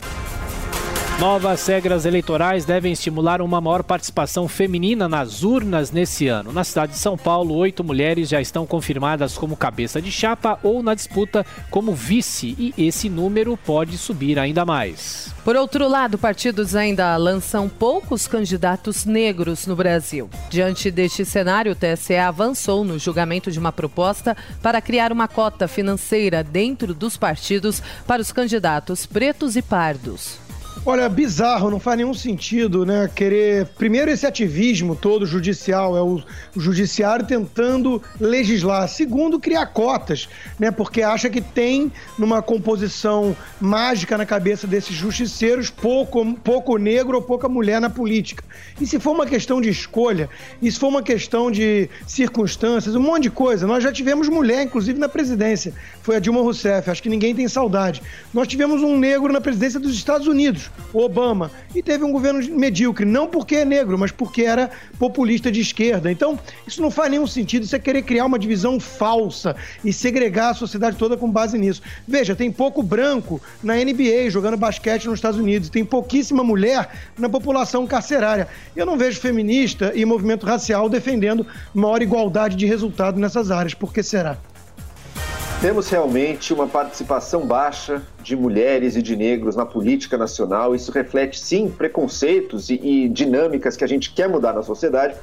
Novas 1.21 1.65
regras 1.69 2.05
eleitorais 2.05 2.65
devem 2.65 2.93
estimular 2.93 3.41
uma 3.41 3.61
maior 3.61 3.85
participação 3.85 4.49
feminina 4.49 5.09
nas 5.09 5.45
urnas 5.45 5.93
nesse 5.93 6.27
ano. 6.27 6.53
Na 6.53 6.65
cidade 6.65 6.93
de 6.93 6.99
São 6.99 7.17
Paulo, 7.17 7.55
oito 7.55 7.85
mulheres 7.85 8.29
já 8.29 8.41
estão 8.41 8.67
confirmadas 8.67 9.39
como 9.39 9.57
cabeça 9.57 10.03
de 10.03 10.11
chapa 10.11 10.59
ou 10.61 10.83
na 10.83 10.93
disputa 10.93 11.47
como 11.71 11.95
vice, 11.95 12.57
e 12.59 12.75
esse 12.77 13.09
número 13.09 13.57
pode 13.57 13.97
subir 13.97 14.41
ainda 14.41 14.65
mais. 14.65 15.33
Por 15.45 15.55
outro 15.55 15.87
lado, 15.87 16.19
partidos 16.19 16.75
ainda 16.75 17.17
lançam 17.17 17.69
poucos 17.69 18.27
candidatos 18.27 19.05
negros 19.05 19.69
no 19.69 19.77
Brasil. 19.77 20.29
Diante 20.51 20.91
deste 20.91 21.25
cenário, 21.25 21.73
o 21.73 21.77
TSE 21.77 22.17
avançou 22.17 22.85
no 22.85 22.99
julgamento 22.99 23.53
de 23.53 23.59
uma 23.59 23.71
proposta 23.71 24.37
para 24.61 24.81
criar 24.81 25.13
uma 25.13 25.29
cota 25.29 25.69
financeira 25.69 26.43
dentro 26.43 26.93
dos 26.93 27.17
partidos 27.17 27.81
para 28.05 28.21
os 28.21 28.33
candidatos 28.33 29.07
pretos 29.07 29.55
e 29.55 29.63
pardos. 29.63 30.44
Olha, 30.87 31.09
bizarro, 31.09 31.71
não 31.71 31.81
faz 31.81 31.97
nenhum 31.97 32.13
sentido, 32.13 32.85
né? 32.85 33.11
Querer. 33.15 33.65
Primeiro, 33.69 34.11
esse 34.11 34.27
ativismo 34.27 34.95
todo 34.95 35.25
judicial, 35.25 35.97
é 35.97 36.03
o, 36.03 36.23
judiciário 36.55 37.25
tentando 37.25 38.03
legislar. 38.21 38.87
Segundo, 38.87 39.41
criar 39.41 39.65
cotas, 39.69 40.29
né? 40.59 40.71
Porque 40.71 41.01
acha 41.01 41.31
que 41.31 41.41
tem, 41.41 41.91
numa 42.19 42.43
composição 42.43 43.35
mágica 43.59 44.19
na 44.19 44.27
cabeça 44.27 44.67
desses 44.67 44.95
justiceiros, 44.95 45.71
pouco, 45.71 46.35
pouco 46.45 46.77
negro 46.77 47.17
ou 47.17 47.23
pouca 47.23 47.49
mulher 47.49 47.81
na 47.81 47.89
política. 47.89 48.45
E 48.79 48.87
se 48.87 49.01
for 49.01 49.13
uma 49.13 49.25
questão 49.25 49.63
de 49.63 49.71
escolha, 49.71 50.29
se 50.61 50.73
for 50.73 50.89
uma 50.89 51.03
questão 51.03 51.51
de 51.51 51.89
circunstâncias, 52.07 52.95
um 52.95 53.01
monte 53.01 53.23
de 53.23 53.31
coisa. 53.31 53.67
Nós 53.67 53.83
já 53.83 53.91
tivemos 53.91 54.29
mulher, 54.29 54.63
inclusive, 54.63 54.99
na 54.99 55.09
presidência. 55.09 55.73
Foi 56.03 56.17
a 56.17 56.21
Dilma 56.21 56.43
Rousseff, 56.43 56.91
acho 56.91 57.03
que 57.03 57.09
ninguém 57.09 57.35
tem 57.35 57.49
saudade. 57.49 58.03
Nós 58.35 58.47
tivemos 58.47 58.83
um 58.83 58.99
negro 58.99 59.33
na 59.33 59.41
presidência 59.41 59.81
dos 59.81 59.95
Estados 59.95 60.27
Unidos 60.27 60.74
Obama. 60.93 61.51
E 61.75 61.83
teve 61.83 62.05
um 62.05 62.13
governo 62.13 62.41
medíocre, 62.57 63.05
não 63.05 63.27
porque 63.27 63.57
é 63.57 63.65
negro, 63.65 63.99
mas 63.99 64.13
porque 64.13 64.43
era 64.43 64.71
populista 64.99 65.51
de 65.51 65.61
esquerda. 65.61 66.11
Então, 66.11 66.39
isso 66.67 66.81
não 66.81 66.91
faz 66.91 67.11
nenhum 67.11 67.27
sentido, 67.27 67.65
isso 67.65 67.75
é 67.75 67.79
querer 67.79 68.03
criar 68.03 68.27
uma 68.27 68.39
divisão 68.39 68.79
falsa 68.79 69.57
e 69.85 69.93
segregar 69.93 70.51
a 70.51 70.55
sociedade 70.55 70.97
toda 70.97 71.17
com 71.17 71.31
base 71.31 71.59
nisso. 71.59 71.83
Veja, 72.07 72.37
tem 72.37 72.51
pouco 72.53 72.83
branco 72.83 73.41
na 73.63 73.75
NBA 73.75 74.31
jogando 74.31 74.57
basquete 74.57 75.07
nos 75.07 75.17
Estados 75.17 75.39
Unidos, 75.39 75.69
tem 75.69 75.85
pouquíssima 75.85 76.45
mulher 76.45 76.89
na 77.19 77.29
população 77.29 77.87
carcerária. 77.87 78.49
Eu 78.77 78.87
não 78.87 78.97
vejo 78.97 79.21
feminista 79.21 79.93
e 79.95 80.05
movimento 80.05 80.47
racial 80.47 80.89
defendendo 80.89 81.47
maior 81.75 82.03
igualdade 82.03 82.57
de 82.57 82.67
resultado 82.67 83.19
nessas 83.19 83.51
áreas. 83.51 83.75
Por 83.75 83.93
que 83.93 84.03
será? 84.03 84.39
Temos 85.65 85.89
realmente 85.89 86.53
uma 86.53 86.69
participação 86.69 87.47
baixa 87.47 88.03
de 88.23 88.37
mulheres 88.37 88.97
e 88.97 89.01
de 89.01 89.17
negros 89.17 89.57
na 89.57 89.65
política 89.65 90.19
nacional. 90.19 90.75
Isso 90.75 90.93
reflete, 90.93 91.41
sim, 91.41 91.71
preconceitos 91.71 92.69
e, 92.69 92.75
e, 92.75 93.09
dinâmicas 93.09 93.75
que 93.75 93.83
a 93.83 93.87
gente 93.87 94.13
quer 94.13 94.29
mudar 94.29 94.53
na 94.53 94.63
sociedade. 94.63 95.15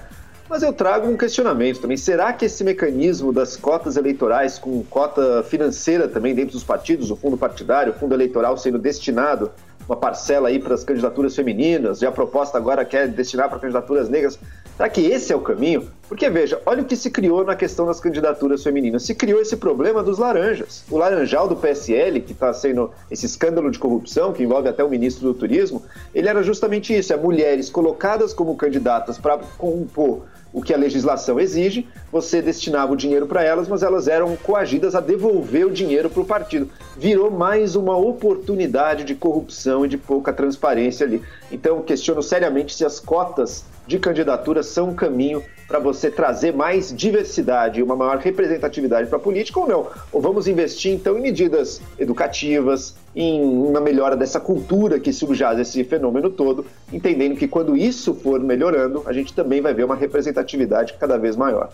Mas 0.50 0.64
eu 0.64 0.74
trago 0.74 1.08
um 1.08 1.16
questionamento 1.16 1.80
também. 1.80 1.96
Será 1.96 2.34
que 2.34 2.46
esse 2.46 2.64
mecanismo 2.64 3.32
das 3.32 3.56
cotas 3.56 3.98
eleitorais, 3.98 4.58
com 4.58 4.84
cota 4.86 5.44
financeira 5.44 6.08
também 6.08 6.34
dentro 6.34 6.54
dos 6.54 6.64
partidos, 6.64 7.12
o 7.12 7.16
fundo 7.16 7.38
partidário, 7.38 7.94
o 7.94 7.96
fundo 7.96 8.16
eleitoral 8.16 8.58
sendo 8.58 8.80
destinado 8.80 9.52
uma 9.88 9.96
parcela 9.96 10.50
aí 10.50 10.58
para 10.58 10.74
as 10.74 10.84
candidaturas 10.84 11.36
femininas, 11.36 12.02
e 12.02 12.06
a 12.08 12.12
proposta 12.12 12.58
agora 12.58 12.84
quer 12.84 13.08
destinar 13.08 13.48
para 13.48 13.60
candidaturas 13.60 14.10
negras. 14.10 14.40
Será 14.78 14.90
que 14.90 15.02
esse 15.02 15.32
é 15.32 15.36
o 15.36 15.42
caminho? 15.42 15.90
Porque, 16.08 16.30
veja, 16.30 16.62
olha 16.66 16.82
o 16.82 16.86
que 16.86 16.96
se 16.96 17.10
criou 17.10 17.46
na 17.46 17.56
questão 17.56 17.86
das 17.86 18.00
candidaturas 18.00 18.64
femininas. 18.64 19.04
Se 19.04 19.16
criou 19.16 19.40
esse 19.40 19.56
problema 19.56 20.04
dos 20.04 20.18
laranjas. 20.18 20.84
O 20.90 20.98
laranjal 20.98 21.48
do 21.48 21.56
PSL, 21.56 22.20
que 22.22 22.34
está 22.34 22.52
sendo 22.54 22.92
esse 23.10 23.26
escândalo 23.26 23.72
de 23.72 23.80
corrupção, 23.80 24.34
que 24.34 24.44
envolve 24.44 24.68
até 24.68 24.84
o 24.84 24.90
ministro 24.90 25.28
do 25.28 25.34
Turismo, 25.34 25.84
ele 26.14 26.28
era 26.28 26.44
justamente 26.44 26.98
isso: 26.98 27.14
é 27.14 27.18
mulheres 27.18 27.70
colocadas 27.70 28.34
como 28.34 28.56
candidatas 28.56 29.18
para 29.18 29.38
compor 29.58 30.24
o 30.54 30.62
que 30.62 30.74
a 30.74 30.78
legislação 30.78 31.40
exige, 31.40 31.88
você 32.12 32.42
destinava 32.42 32.94
o 32.94 32.96
dinheiro 32.96 33.26
para 33.26 33.44
elas, 33.44 33.68
mas 33.68 33.84
elas 33.84 34.08
eram 34.08 34.36
coagidas 34.36 34.96
a 34.96 35.00
devolver 35.00 35.66
o 35.66 35.72
dinheiro 35.72 36.10
para 36.10 36.22
o 36.22 36.26
partido. 36.26 36.70
Virou 36.98 37.32
mais 37.32 37.76
uma 37.76 37.96
oportunidade 37.96 39.04
de 39.04 39.16
corrupção 39.16 39.86
e 39.86 39.88
de 39.88 39.98
pouca 39.98 40.34
transparência 40.34 41.06
ali. 41.06 41.22
Então, 41.52 41.82
questiono 41.82 42.22
seriamente 42.22 42.76
se 42.76 42.84
as 42.84 43.00
cotas 43.00 43.64
de 43.88 44.00
candidatura 44.00 44.64
são 44.64 44.90
um 44.90 44.96
caminho 44.96 45.44
para 45.68 45.80
você 45.80 46.12
trazer 46.12 46.54
mais 46.54 46.94
diversidade 46.94 47.80
e 47.80 47.84
uma 47.84 47.96
maior 47.96 48.18
representatividade 48.18 49.08
para 49.08 49.18
a 49.18 49.22
política 49.22 49.60
ou 49.60 49.68
não? 49.68 49.88
Ou 50.12 50.22
vamos 50.22 50.48
investir 50.48 50.92
então 50.92 51.18
em 51.18 51.22
medidas 51.22 51.82
educativas, 51.98 52.96
em 53.16 53.42
uma 53.42 53.80
melhora 53.80 54.16
dessa 54.16 54.40
cultura 54.40 55.00
que 55.00 55.14
subjaz 55.14 55.60
esse 55.60 55.84
fenômeno 55.84 56.30
todo, 56.30 56.66
entendendo 56.92 57.38
que 57.38 57.48
quando 57.48 57.78
isso 57.78 58.14
for 58.14 58.40
melhorando, 58.40 59.04
a 59.06 59.14
gente 59.14 59.34
também 59.34 59.62
vai 59.62 59.74
ver 59.74 59.86
uma 59.86 59.96
representatividade 59.96 60.96
cada 61.00 61.18
vez 61.18 61.36
maior. 61.36 61.70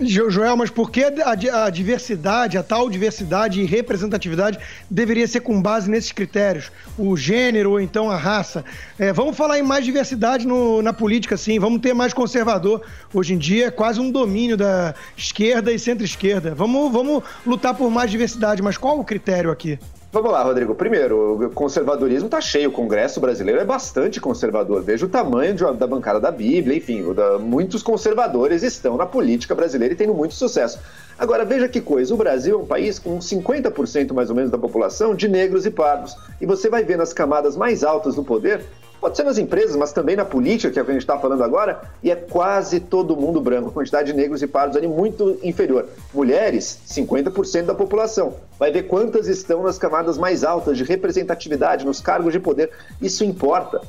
Joel, 0.00 0.56
mas 0.56 0.70
por 0.70 0.90
que 0.90 1.04
a, 1.04 1.70
diversidade, 1.70 2.58
a 2.58 2.64
tal 2.64 2.90
diversidade 2.90 3.60
e 3.60 3.64
representatividade 3.64 4.58
deveria 4.90 5.26
ser 5.28 5.40
com 5.40 5.62
base 5.62 5.88
nesses 5.88 6.10
critérios? 6.10 6.72
O 6.98 7.16
gênero 7.16 7.70
ou 7.70 7.80
então 7.80 8.10
a 8.10 8.16
raça? 8.16 8.64
É, 8.98 9.12
vamos 9.12 9.36
falar 9.36 9.56
em 9.58 9.62
mais 9.62 9.84
diversidade 9.84 10.46
no, 10.46 10.82
na 10.82 10.92
política, 10.92 11.36
sim. 11.36 11.60
Vamos 11.60 11.80
ter 11.80 11.94
mais 11.94 12.12
conservador. 12.12 12.82
Hoje 13.12 13.34
em 13.34 13.38
dia 13.38 13.66
é 13.66 13.70
quase 13.70 14.00
um 14.00 14.10
domínio 14.10 14.56
da 14.56 14.96
esquerda 15.16 15.72
e 15.72 15.78
centro-esquerda. 15.78 16.56
Vamos, 16.56 16.92
vamos 16.92 17.22
lutar 17.46 17.72
por 17.74 17.88
mais 17.88 18.10
diversidade, 18.10 18.60
mas 18.60 18.76
qual 18.76 18.98
o 18.98 19.04
critério 19.04 19.52
aqui? 19.52 19.78
Vamos 20.14 20.30
lá, 20.30 20.44
Rodrigo. 20.44 20.76
Primeiro, 20.76 21.44
o 21.44 21.50
conservadorismo 21.50 22.26
está 22.26 22.40
cheio. 22.40 22.68
O 22.68 22.72
Congresso 22.72 23.20
brasileiro 23.20 23.60
é 23.60 23.64
bastante 23.64 24.20
conservador. 24.20 24.80
Veja 24.80 25.06
o 25.06 25.08
tamanho 25.08 25.52
de, 25.52 25.64
da 25.72 25.88
bancada 25.88 26.20
da 26.20 26.30
Bíblia, 26.30 26.76
enfim, 26.76 27.12
da, 27.12 27.36
muitos 27.36 27.82
conservadores 27.82 28.62
estão 28.62 28.96
na 28.96 29.06
política 29.06 29.56
brasileira 29.56 29.92
e 29.92 29.96
tendo 29.96 30.14
muito 30.14 30.32
sucesso. 30.32 30.78
Agora, 31.18 31.44
veja 31.44 31.68
que 31.68 31.80
coisa: 31.80 32.14
o 32.14 32.16
Brasil 32.16 32.60
é 32.60 32.62
um 32.62 32.64
país 32.64 33.00
com 33.00 33.18
50% 33.18 34.12
mais 34.12 34.30
ou 34.30 34.36
menos 34.36 34.52
da 34.52 34.56
população 34.56 35.16
de 35.16 35.26
negros 35.26 35.66
e 35.66 35.70
pardos. 35.72 36.16
E 36.40 36.46
você 36.46 36.70
vai 36.70 36.84
ver 36.84 36.96
nas 36.96 37.12
camadas 37.12 37.56
mais 37.56 37.82
altas 37.82 38.14
do 38.14 38.22
poder 38.22 38.64
Pode 39.04 39.18
ser 39.18 39.24
nas 39.24 39.36
empresas, 39.36 39.76
mas 39.76 39.92
também 39.92 40.16
na 40.16 40.24
política, 40.24 40.72
que 40.72 40.78
é 40.78 40.82
o 40.82 40.84
que 40.86 40.90
a 40.90 40.94
gente 40.94 41.02
está 41.02 41.18
falando 41.18 41.44
agora, 41.44 41.82
e 42.02 42.10
é 42.10 42.16
quase 42.16 42.80
todo 42.80 43.14
mundo 43.14 43.38
branco, 43.38 43.70
quantidade 43.70 44.10
de 44.10 44.16
negros 44.16 44.40
e 44.40 44.46
pardos 44.46 44.78
ali 44.78 44.88
muito 44.88 45.38
inferior. 45.42 45.86
Mulheres, 46.14 46.78
50% 46.88 47.66
da 47.66 47.74
população. 47.74 48.36
Vai 48.58 48.72
ver 48.72 48.84
quantas 48.84 49.28
estão 49.28 49.62
nas 49.62 49.76
camadas 49.76 50.16
mais 50.16 50.42
altas 50.42 50.78
de 50.78 50.84
representatividade, 50.84 51.84
nos 51.84 52.00
cargos 52.00 52.32
de 52.32 52.40
poder. 52.40 52.70
Isso 52.98 53.22
importa 53.24 53.82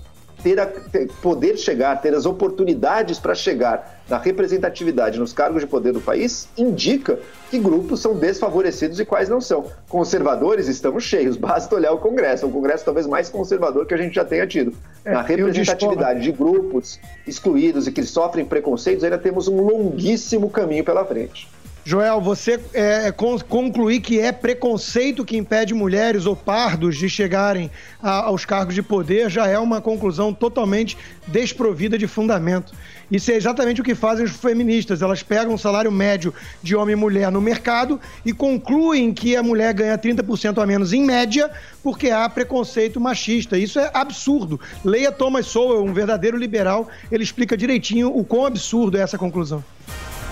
ter, 0.46 0.60
a, 0.60 0.68
ter 0.68 1.08
poder 1.24 1.58
chegar, 1.58 2.00
ter 2.00 2.14
as 2.14 2.28
oportunidades 2.28 3.18
para 3.18 3.34
chegar 3.34 4.00
na 4.08 4.20
representatividade 4.20 5.18
nos 5.18 5.34
cargos 5.34 5.62
de 5.62 5.68
poder 5.68 5.92
do 5.92 6.00
país, 6.00 6.48
indica 6.56 7.18
que 7.50 7.58
grupos 7.58 8.00
são 8.00 8.14
desfavorecidos 8.14 9.00
e 9.00 9.06
quais 9.06 9.28
não 9.28 9.42
são. 9.42 9.66
Conservadores 9.90 10.68
estamos 10.68 11.04
cheios, 11.04 11.36
basta 11.36 11.74
olhar 11.76 11.94
o 11.94 11.98
Congresso, 11.98 12.46
o 12.46 12.52
Congresso 12.52 12.86
talvez 12.86 13.08
mais 13.08 13.28
conservador 13.28 13.88
que 13.88 13.96
a 13.96 13.98
gente 13.98 14.14
já 14.14 14.24
tenha 14.24 14.46
tido. 14.46 14.72
É, 15.04 15.14
na 15.14 15.24
representatividade 15.24 16.22
de 16.22 16.32
grupos 16.32 17.00
excluídos 17.26 17.88
e 17.88 17.92
que 17.92 18.04
sofrem 18.04 18.46
preconceitos, 18.46 19.04
ainda 19.04 19.18
temos 19.18 19.48
um 19.48 19.60
longuíssimo 19.60 20.48
caminho 20.52 20.84
pela 20.84 21.04
frente. 21.04 21.50
Joel, 21.88 22.20
você 22.20 22.60
é, 22.74 23.14
concluir 23.48 24.00
que 24.00 24.20
é 24.20 24.32
preconceito 24.32 25.24
que 25.24 25.38
impede 25.38 25.72
mulheres 25.72 26.26
ou 26.26 26.36
pardos 26.36 26.98
de 26.98 27.08
chegarem 27.08 27.70
a, 28.02 28.24
aos 28.24 28.44
cargos 28.44 28.74
de 28.74 28.82
poder 28.82 29.30
já 29.30 29.48
é 29.48 29.60
uma 29.60 29.80
conclusão 29.80 30.34
totalmente 30.34 30.98
desprovida 31.28 31.96
de 31.96 32.08
fundamento. 32.08 32.74
Isso 33.12 33.30
é 33.30 33.36
exatamente 33.36 33.82
o 33.82 33.84
que 33.84 33.94
fazem 33.94 34.26
os 34.26 34.32
feministas. 34.32 35.04
Elas 35.04 35.22
pegam 35.22 35.54
o 35.54 35.60
salário 35.60 35.92
médio 35.92 36.34
de 36.64 36.76
homem 36.76 36.94
e 36.94 36.96
mulher 36.96 37.32
no 37.32 37.40
mercado 37.40 38.02
e 38.26 38.34
concluem 38.34 39.14
que 39.14 39.36
a 39.36 39.44
mulher 39.44 39.72
ganha 39.72 39.96
30% 39.96 40.60
a 40.60 40.66
menos 40.66 40.92
em 40.92 41.06
média 41.06 41.52
porque 41.84 42.10
há 42.10 42.28
preconceito 42.28 43.00
machista. 43.00 43.60
Isso 43.60 43.80
é 43.80 43.92
absurdo. 43.94 44.60
Leia 44.84 45.12
Thomas 45.12 45.46
Sowell, 45.46 45.84
um 45.84 45.94
verdadeiro 45.94 46.36
liberal, 46.36 46.90
ele 47.12 47.24
explica 47.24 47.56
direitinho 47.56 48.10
o 48.10 48.26
quão 48.26 48.48
absurdo 48.48 48.98
é 48.98 49.02
essa 49.02 49.20
conclusão 49.20 49.64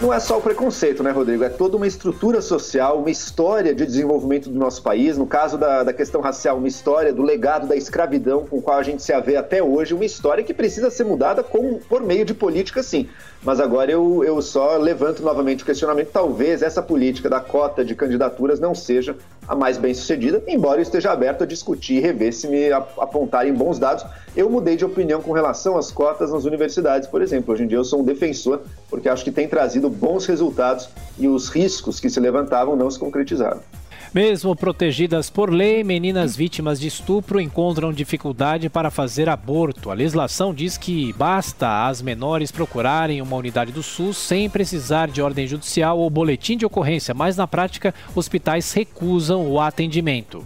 não 0.03 0.13
é 0.13 0.19
só 0.19 0.38
o 0.38 0.41
preconceito, 0.41 1.01
né, 1.01 1.12
Rodrigo? 1.12 1.45
É 1.45 1.50
toda 1.50 1.77
uma 1.77 1.88
estrutura 1.88 2.41
social, 2.41 3.00
uma 3.00 3.10
história 3.10 3.74
de 3.74 3.86
desenvolvimento 3.86 4.50
do 4.50 4.60
nosso 4.60 4.83
país. 4.83 5.17
No 5.17 5.25
caso 5.25 5.57
da, 5.57 5.81
da 5.81 5.93
questão 5.93 6.19
racial, 6.19 6.57
uma 6.57 6.67
história 6.67 7.13
do 7.13 7.24
legado 7.24 7.67
da 7.67 7.75
escravidão 7.77 8.45
com 8.45 8.57
o 8.57 8.62
qual 8.62 8.77
a 8.77 8.83
gente 8.83 9.01
se 9.01 9.13
avê 9.13 9.38
até 9.38 9.63
hoje, 9.63 9.93
uma 9.93 10.03
história 10.03 10.43
que 10.43 10.53
precisa 10.53 10.91
ser 10.91 11.05
mudada 11.05 11.41
com, 11.41 11.79
por 11.88 12.03
meio 12.03 12.25
de 12.25 12.33
política, 12.33 12.83
sim. 12.83 13.07
Mas 13.41 13.62
agora 13.62 13.89
eu, 13.89 14.25
eu 14.25 14.41
só 14.41 14.75
levanto 14.75 15.24
novamente 15.24 15.63
o 15.63 15.65
questionamento: 15.65 16.10
talvez 16.12 16.62
essa 16.62 16.81
política 16.81 17.29
da 17.29 17.39
cota 17.39 17.86
de 17.86 17.95
candidaturas 17.95 18.60
não 18.60 18.75
seja 18.75 19.15
a 19.47 19.55
mais 19.55 19.77
bem 19.77 19.93
sucedida, 19.93 20.41
embora 20.47 20.79
eu 20.79 20.83
esteja 20.83 21.12
aberto 21.12 21.43
a 21.43 21.47
discutir 21.47 21.95
e 21.95 22.00
rever 22.00 22.33
se 22.33 22.47
me 22.47 22.71
apontarem 22.71 23.53
bons 23.53 23.77
dados. 23.77 24.05
Eu 24.35 24.50
mudei 24.50 24.75
de 24.75 24.85
opinião 24.85 25.21
com 25.21 25.31
relação 25.31 25.77
às 25.77 25.91
cotas 25.91 26.31
nas 26.31 26.45
universidades, 26.45 27.07
por 27.07 27.21
exemplo. 27.21 27.53
Hoje 27.53 27.63
em 27.63 27.67
dia 27.67 27.77
eu 27.77 27.83
sou 27.83 28.01
um 28.01 28.03
defensor, 28.03 28.62
porque 28.89 29.09
acho 29.09 29.23
que 29.23 29.31
tem 29.31 29.47
trazido 29.47 29.89
bons 29.89 30.25
resultados 30.25 30.89
e 31.17 31.27
os 31.27 31.50
riscos 31.50 32.00
que 32.00 32.09
se 32.09 32.19
levantavam 32.19 32.75
não 32.75 32.89
se 32.89 32.97
concretizaram. 32.97 33.59
Mesmo 34.13 34.55
protegidas 34.55 35.32
por 35.32 35.51
lei, 35.51 35.84
meninas 35.84 36.36
vítimas 36.36 36.79
de 36.79 36.88
estupro 36.88 37.41
encontram 37.41 37.91
dificuldade 37.91 38.70
para 38.70 38.91
fazer 38.91 39.27
aborto. 39.27 39.89
A 39.89 39.96
legislação 39.96 40.53
diz 40.53 40.77
que 40.77 41.12
basta 41.13 41.88
as 41.88 42.00
menores 42.00 42.51
procurarem 42.51 43.24
uma 43.24 43.36
unidade 43.36 43.72
do 43.72 43.82
SUS 43.82 44.15
sem 44.17 44.48
precisar 44.48 45.08
de 45.08 45.20
ordem 45.20 45.48
judicial 45.48 45.98
ou 45.98 46.12
boletim 46.12 46.55
de 46.55 46.63
ocorrência, 46.63 47.12
mas 47.12 47.36
na 47.36 47.48
prática, 47.48 47.91
hospitais 48.13 48.72
recusam 48.72 49.50
o 49.50 49.60
atendimento. 49.60 50.46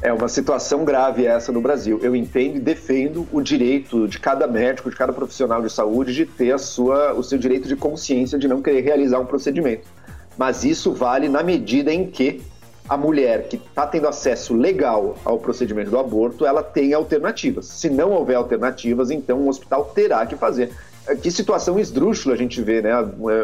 É 0.00 0.12
uma 0.12 0.28
situação 0.28 0.84
grave 0.84 1.26
essa 1.26 1.50
no 1.50 1.60
Brasil. 1.60 1.98
Eu 2.00 2.14
entendo 2.14 2.58
e 2.58 2.60
defendo 2.60 3.26
o 3.32 3.42
direito 3.42 4.06
de 4.06 4.20
cada 4.20 4.46
médico, 4.46 4.90
de 4.90 4.94
cada 4.94 5.12
profissional 5.12 5.60
de 5.60 5.72
saúde 5.72 6.14
de 6.14 6.24
ter 6.24 6.52
a 6.52 6.58
sua, 6.58 7.14
o 7.14 7.24
seu 7.24 7.36
direito 7.36 7.66
de 7.66 7.74
consciência 7.74 8.38
de 8.38 8.46
não 8.46 8.62
querer 8.62 8.82
realizar 8.82 9.18
um 9.18 9.26
procedimento. 9.26 9.88
Mas 10.36 10.62
isso 10.62 10.92
vale 10.92 11.28
na 11.28 11.42
medida 11.42 11.92
em 11.92 12.06
que 12.06 12.40
a 12.88 12.96
mulher 12.96 13.48
que 13.48 13.56
está 13.56 13.86
tendo 13.86 14.08
acesso 14.08 14.54
legal 14.54 15.16
ao 15.24 15.38
procedimento 15.38 15.90
do 15.90 15.98
aborto, 15.98 16.46
ela 16.46 16.62
tem 16.62 16.94
alternativas. 16.94 17.66
Se 17.66 17.90
não 17.90 18.12
houver 18.12 18.36
alternativas, 18.36 19.10
então 19.10 19.40
o 19.40 19.48
hospital 19.48 19.84
terá 19.94 20.24
que 20.24 20.36
fazer. 20.36 20.72
É, 21.06 21.14
que 21.14 21.30
situação 21.30 21.78
esdrúxula 21.78 22.34
a 22.34 22.38
gente 22.38 22.60
vê, 22.62 22.82
né? 22.82 22.92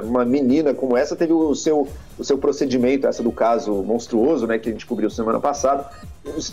Uma 0.03 0.25
menina 0.25 0.75
como 0.75 0.97
essa 0.97 1.17
teve 1.17 1.33
o 1.33 1.55
seu, 1.55 1.89
o 2.19 2.25
seu 2.25 2.39
procedimento, 2.39 3.07
essa 3.07 3.23
do 3.23 3.33
caso 3.33 3.73
monstruoso, 3.83 4.47
né, 4.47 4.59
que 4.59 4.69
a 4.69 4.73
gente 4.73 4.87
cobriu 4.87 5.09
semana 5.09 5.41
passada, 5.41 5.89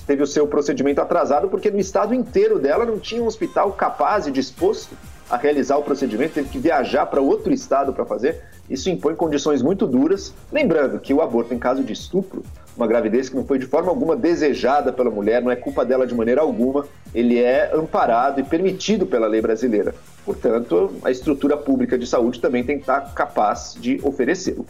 teve 0.07 0.23
o 0.23 0.27
seu 0.27 0.47
procedimento 0.47 1.01
atrasado 1.01 1.47
porque 1.49 1.69
no 1.69 1.79
estado 1.79 2.13
inteiro 2.13 2.59
dela 2.59 2.85
não 2.85 2.99
tinha 2.99 3.21
um 3.21 3.27
hospital 3.27 3.71
capaz 3.73 4.27
e 4.27 4.31
disposto 4.31 4.95
a 5.31 5.37
realizar 5.37 5.77
o 5.77 5.83
procedimento, 5.83 6.33
teve 6.33 6.49
que 6.49 6.59
viajar 6.59 7.05
para 7.05 7.21
outro 7.21 7.53
estado 7.53 7.93
para 7.93 8.03
fazer. 8.05 8.41
Isso 8.69 8.89
impõe 8.89 9.15
condições 9.15 9.61
muito 9.61 9.87
duras. 9.87 10.33
Lembrando 10.51 10.99
que 10.99 11.13
o 11.13 11.21
aborto 11.21 11.53
em 11.53 11.57
caso 11.57 11.81
de 11.83 11.93
estupro, 11.93 12.43
uma 12.75 12.85
gravidez 12.85 13.29
que 13.29 13.35
não 13.37 13.45
foi 13.45 13.57
de 13.57 13.65
forma 13.65 13.89
alguma 13.89 14.13
desejada 14.13 14.91
pela 14.91 15.09
mulher, 15.09 15.41
não 15.41 15.49
é 15.49 15.55
culpa 15.55 15.85
dela 15.85 16.05
de 16.05 16.13
maneira 16.13 16.41
alguma, 16.41 16.85
ele 17.15 17.39
é 17.39 17.71
amparado 17.73 18.41
e 18.41 18.43
permitido 18.43 19.05
pela 19.05 19.25
lei 19.25 19.41
brasileira. 19.41 19.95
Portanto, 20.25 20.91
a 21.01 21.09
estrutura 21.09 21.55
pública 21.55 21.97
de 21.97 22.05
saúde 22.05 22.41
também 22.41 22.63
tem 22.65 22.75
que 22.75 22.83
estar 22.83 23.13
capaz 23.13 23.77
de 23.79 24.01
oferecê-lo. 24.03 24.65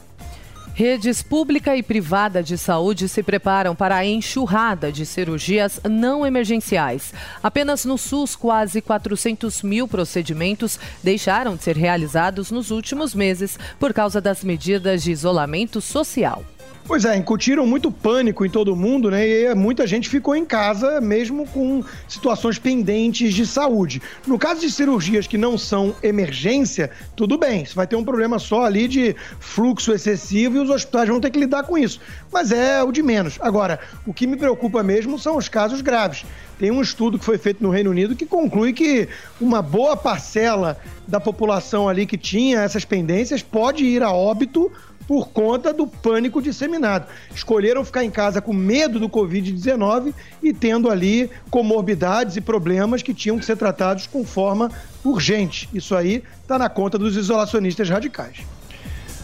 Redes 0.81 1.21
pública 1.21 1.77
e 1.77 1.83
privada 1.83 2.41
de 2.41 2.57
saúde 2.57 3.07
se 3.07 3.21
preparam 3.21 3.75
para 3.75 3.97
a 3.97 4.03
enxurrada 4.03 4.91
de 4.91 5.05
cirurgias 5.05 5.79
não 5.87 6.25
emergenciais. 6.25 7.13
Apenas 7.43 7.85
no 7.85 7.99
SUS, 7.99 8.35
quase 8.35 8.81
400 8.81 9.61
mil 9.61 9.87
procedimentos 9.87 10.79
deixaram 11.03 11.55
de 11.55 11.63
ser 11.63 11.77
realizados 11.77 12.49
nos 12.49 12.71
últimos 12.71 13.13
meses 13.13 13.59
por 13.79 13.93
causa 13.93 14.19
das 14.19 14.43
medidas 14.43 15.03
de 15.03 15.11
isolamento 15.11 15.79
social. 15.79 16.43
Pois 16.85 17.05
é, 17.05 17.15
incutiram 17.15 17.65
muito 17.65 17.91
pânico 17.91 18.45
em 18.45 18.49
todo 18.49 18.75
mundo, 18.75 19.09
né? 19.09 19.27
E 19.27 19.55
muita 19.55 19.85
gente 19.85 20.09
ficou 20.09 20.35
em 20.35 20.43
casa 20.43 20.99
mesmo 20.99 21.47
com 21.47 21.83
situações 22.07 22.57
pendentes 22.59 23.33
de 23.33 23.45
saúde. 23.45 24.01
No 24.27 24.37
caso 24.37 24.61
de 24.61 24.69
cirurgias 24.69 25.27
que 25.27 25.37
não 25.37 25.57
são 25.57 25.95
emergência, 26.03 26.91
tudo 27.15 27.37
bem. 27.37 27.65
Você 27.65 27.75
vai 27.75 27.87
ter 27.87 27.95
um 27.95 28.03
problema 28.03 28.39
só 28.39 28.65
ali 28.65 28.87
de 28.87 29.15
fluxo 29.39 29.93
excessivo 29.93 30.57
e 30.57 30.59
os 30.59 30.69
hospitais 30.69 31.07
vão 31.07 31.21
ter 31.21 31.29
que 31.29 31.39
lidar 31.39 31.63
com 31.63 31.77
isso. 31.77 31.99
Mas 32.31 32.51
é 32.51 32.83
o 32.83 32.91
de 32.91 33.01
menos. 33.01 33.37
Agora, 33.39 33.79
o 34.05 34.13
que 34.13 34.27
me 34.27 34.35
preocupa 34.35 34.83
mesmo 34.83 35.17
são 35.17 35.37
os 35.37 35.47
casos 35.47 35.81
graves. 35.81 36.25
Tem 36.59 36.71
um 36.71 36.81
estudo 36.81 37.17
que 37.17 37.25
foi 37.25 37.37
feito 37.37 37.63
no 37.63 37.69
Reino 37.69 37.89
Unido 37.89 38.15
que 38.15 38.25
conclui 38.25 38.73
que 38.73 39.07
uma 39.39 39.61
boa 39.61 39.95
parcela 39.95 40.77
da 41.07 41.19
população 41.19 41.89
ali 41.89 42.05
que 42.05 42.17
tinha 42.17 42.61
essas 42.61 42.85
pendências 42.85 43.41
pode 43.41 43.83
ir 43.83 44.03
a 44.03 44.11
óbito 44.11 44.71
por 45.11 45.27
conta 45.27 45.73
do 45.73 45.85
pânico 45.85 46.41
disseminado. 46.41 47.05
Escolheram 47.35 47.83
ficar 47.83 48.01
em 48.05 48.09
casa 48.09 48.39
com 48.39 48.53
medo 48.53 48.97
do 48.97 49.09
Covid-19 49.09 50.13
e 50.41 50.53
tendo 50.53 50.89
ali 50.89 51.29
comorbidades 51.49 52.37
e 52.37 52.41
problemas 52.41 53.03
que 53.03 53.13
tinham 53.13 53.37
que 53.37 53.43
ser 53.43 53.57
tratados 53.57 54.07
com 54.07 54.23
forma 54.23 54.71
urgente. 55.03 55.67
Isso 55.73 55.97
aí 55.97 56.23
está 56.41 56.57
na 56.57 56.69
conta 56.69 56.97
dos 56.97 57.17
isolacionistas 57.17 57.89
radicais. 57.89 58.37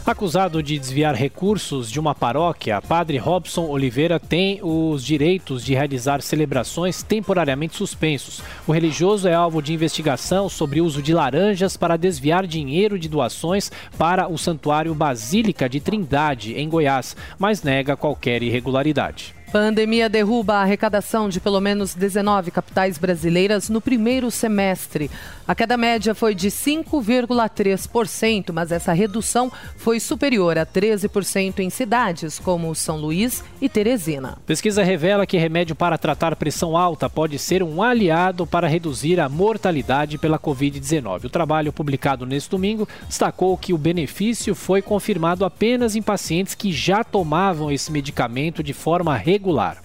Acusado 0.08 0.64
de 0.64 0.80
desviar 0.80 1.14
recursos 1.14 1.92
de 1.92 2.00
uma 2.00 2.16
paróquia, 2.16 2.82
Padre 2.82 3.18
Robson 3.18 3.66
Oliveira 3.66 4.18
tem 4.18 4.58
os 4.64 5.04
direitos 5.04 5.66
de 5.66 5.74
realizar 5.74 6.22
celebrações 6.22 7.04
temporariamente 7.04 7.76
suspensos. 7.76 8.42
O 8.66 8.72
religioso 8.72 9.28
é 9.28 9.34
alvo 9.34 9.62
de 9.62 9.74
investigação 9.74 10.48
sobre 10.48 10.80
uso 10.80 11.02
de 11.02 11.14
laranjas 11.14 11.76
para 11.76 11.98
desviar 11.98 12.48
dinheiro 12.48 12.98
de 12.98 13.10
doações 13.10 13.70
para 13.98 14.30
o 14.30 14.38
Santuário 14.38 14.96
Basílica 14.96 15.68
de 15.68 15.82
Trindade, 15.82 16.54
em 16.54 16.70
Goiás, 16.70 17.14
mas 17.38 17.62
nega 17.62 17.98
qualquer 17.98 18.42
irregularidade. 18.42 19.37
Pandemia 19.52 20.08
derruba 20.10 20.56
a 20.56 20.62
arrecadação 20.62 21.30
de 21.30 21.40
pelo 21.40 21.62
menos 21.62 21.96
19 21.96 22.52
capitais 22.52 22.98
brasileiras 22.98 23.70
no 23.70 23.80
primeiro 23.80 24.30
semestre. 24.30 25.10
A 25.48 25.56
queda 25.56 25.78
média 25.78 26.14
foi 26.14 26.36
de 26.36 26.50
5,3%, 26.50 28.52
mas 28.52 28.74
essa 28.74 28.92
redução 28.92 29.50
foi 29.78 30.02
superior 30.02 30.58
a 30.58 30.66
13% 30.66 31.60
em 31.60 31.70
cidades 31.70 32.40
como 32.40 32.76
São 32.76 32.98
Luís 32.98 33.42
e 33.62 33.70
Teresina. 33.70 34.38
Pesquisa 34.46 34.84
revela 34.84 35.26
que 35.26 35.38
remédio 35.38 35.76
para 35.76 35.98
tratar 35.98 36.36
pressão 36.36 36.76
alta 36.76 37.10
pode 37.10 37.40
ser 37.40 37.64
um 37.64 37.82
aliado 37.82 38.46
para 38.46 38.68
reduzir 38.68 39.18
a 39.18 39.30
mortalidade 39.30 40.18
pela 40.18 40.38
Covid-19. 40.38 41.24
O 41.24 41.30
trabalho 41.30 41.72
publicado 41.72 42.26
neste 42.26 42.50
domingo 42.50 42.86
destacou 43.08 43.58
que 43.58 43.74
o 43.74 43.78
benefício 43.78 44.54
foi 44.54 44.82
confirmado 44.82 45.46
apenas 45.46 45.96
em 45.96 46.02
pacientes 46.02 46.54
que 46.54 46.74
já 46.74 47.02
tomavam 47.02 47.72
esse 47.72 47.90
medicamento 47.94 48.62
de 48.62 48.74
forma 48.74 49.16
regular 49.16 49.37
regular. 49.38 49.78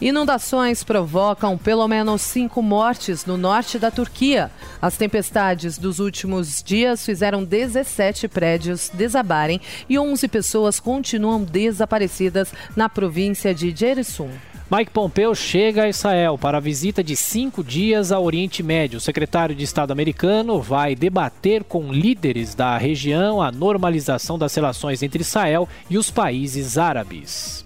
Inundações 0.00 0.82
provocam 0.82 1.56
pelo 1.56 1.86
menos 1.86 2.22
cinco 2.22 2.60
mortes 2.60 3.24
no 3.24 3.36
norte 3.36 3.78
da 3.78 3.88
Turquia. 3.88 4.50
As 4.80 4.96
tempestades 4.96 5.78
dos 5.78 6.00
últimos 6.00 6.60
dias 6.60 7.06
fizeram 7.06 7.44
17 7.44 8.26
prédios 8.26 8.90
desabarem 8.92 9.60
e 9.88 9.96
11 9.96 10.26
pessoas 10.26 10.80
continuam 10.80 11.44
desaparecidas 11.44 12.52
na 12.74 12.88
província 12.88 13.54
de 13.54 13.72
Jerisum. 13.76 14.30
Mike 14.68 14.90
Pompeo 14.90 15.34
chega 15.34 15.84
a 15.84 15.88
Israel 15.88 16.36
para 16.36 16.56
a 16.56 16.60
visita 16.60 17.04
de 17.04 17.14
cinco 17.14 17.62
dias 17.62 18.10
ao 18.10 18.24
Oriente 18.24 18.62
Médio. 18.62 18.96
O 18.96 19.00
secretário 19.00 19.54
de 19.54 19.62
Estado 19.62 19.92
americano 19.92 20.60
vai 20.60 20.96
debater 20.96 21.62
com 21.62 21.92
líderes 21.92 22.54
da 22.54 22.76
região 22.76 23.40
a 23.40 23.52
normalização 23.52 24.36
das 24.36 24.54
relações 24.54 25.02
entre 25.02 25.20
Israel 25.20 25.68
e 25.88 25.96
os 25.98 26.10
países 26.10 26.76
árabes. 26.78 27.64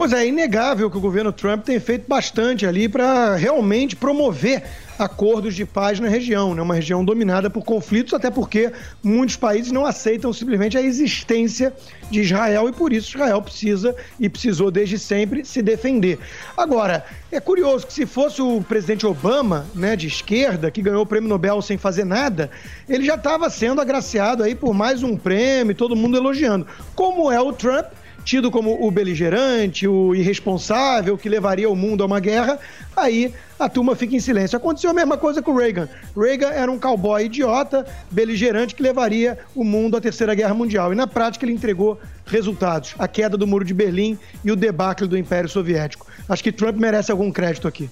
Pois 0.00 0.14
é, 0.14 0.22
é 0.22 0.28
inegável 0.28 0.90
que 0.90 0.96
o 0.96 1.00
governo 1.00 1.30
Trump 1.30 1.62
tem 1.62 1.78
feito 1.78 2.08
bastante 2.08 2.64
ali 2.64 2.88
para 2.88 3.36
realmente 3.36 3.94
promover 3.94 4.62
acordos 4.98 5.54
de 5.54 5.66
paz 5.66 6.00
na 6.00 6.08
região, 6.08 6.54
né? 6.54 6.62
uma 6.62 6.74
região 6.74 7.04
dominada 7.04 7.50
por 7.50 7.62
conflitos, 7.62 8.14
até 8.14 8.30
porque 8.30 8.72
muitos 9.02 9.36
países 9.36 9.70
não 9.70 9.84
aceitam 9.84 10.32
simplesmente 10.32 10.78
a 10.78 10.80
existência 10.80 11.70
de 12.10 12.22
Israel 12.22 12.66
e 12.66 12.72
por 12.72 12.94
isso 12.94 13.14
Israel 13.14 13.42
precisa 13.42 13.94
e 14.18 14.26
precisou 14.26 14.70
desde 14.70 14.98
sempre 14.98 15.44
se 15.44 15.60
defender. 15.60 16.18
Agora, 16.56 17.04
é 17.30 17.38
curioso 17.38 17.86
que 17.86 17.92
se 17.92 18.06
fosse 18.06 18.40
o 18.40 18.62
presidente 18.62 19.06
Obama, 19.06 19.66
né, 19.74 19.96
de 19.96 20.06
esquerda, 20.06 20.70
que 20.70 20.80
ganhou 20.80 21.02
o 21.02 21.06
prêmio 21.06 21.28
Nobel 21.28 21.60
sem 21.60 21.76
fazer 21.76 22.04
nada, 22.04 22.50
ele 22.88 23.04
já 23.04 23.16
estava 23.16 23.50
sendo 23.50 23.82
agraciado 23.82 24.42
aí 24.42 24.54
por 24.54 24.72
mais 24.72 25.02
um 25.02 25.14
prêmio, 25.14 25.74
todo 25.74 25.94
mundo 25.94 26.16
elogiando. 26.16 26.66
Como 26.94 27.30
é 27.30 27.40
o 27.40 27.52
Trump, 27.52 27.86
tido 28.24 28.50
como 28.50 28.86
o 28.86 28.90
beligerante, 28.90 29.86
o 29.86 30.14
irresponsável 30.14 31.16
que 31.16 31.28
levaria 31.28 31.68
o 31.68 31.76
mundo 31.76 32.02
a 32.02 32.06
uma 32.06 32.20
guerra, 32.20 32.58
aí 32.96 33.32
a 33.58 33.68
turma 33.68 33.94
fica 33.94 34.14
em 34.14 34.20
silêncio. 34.20 34.56
Aconteceu 34.56 34.90
a 34.90 34.94
mesma 34.94 35.16
coisa 35.16 35.42
com 35.42 35.54
Reagan. 35.54 35.88
Reagan 36.16 36.48
era 36.48 36.70
um 36.70 36.78
cowboy 36.78 37.24
idiota, 37.24 37.86
beligerante 38.10 38.74
que 38.74 38.82
levaria 38.82 39.38
o 39.54 39.64
mundo 39.64 39.96
à 39.96 40.00
Terceira 40.00 40.34
Guerra 40.34 40.54
Mundial. 40.54 40.92
E 40.92 40.96
na 40.96 41.06
prática 41.06 41.44
ele 41.44 41.52
entregou 41.52 42.00
resultados: 42.26 42.94
a 42.98 43.06
queda 43.06 43.36
do 43.36 43.46
Muro 43.46 43.64
de 43.64 43.74
Berlim 43.74 44.18
e 44.44 44.50
o 44.50 44.56
debacle 44.56 45.06
do 45.06 45.18
Império 45.18 45.48
Soviético. 45.48 46.06
Acho 46.28 46.42
que 46.42 46.52
Trump 46.52 46.76
merece 46.76 47.10
algum 47.10 47.30
crédito 47.30 47.66
aqui. 47.66 47.90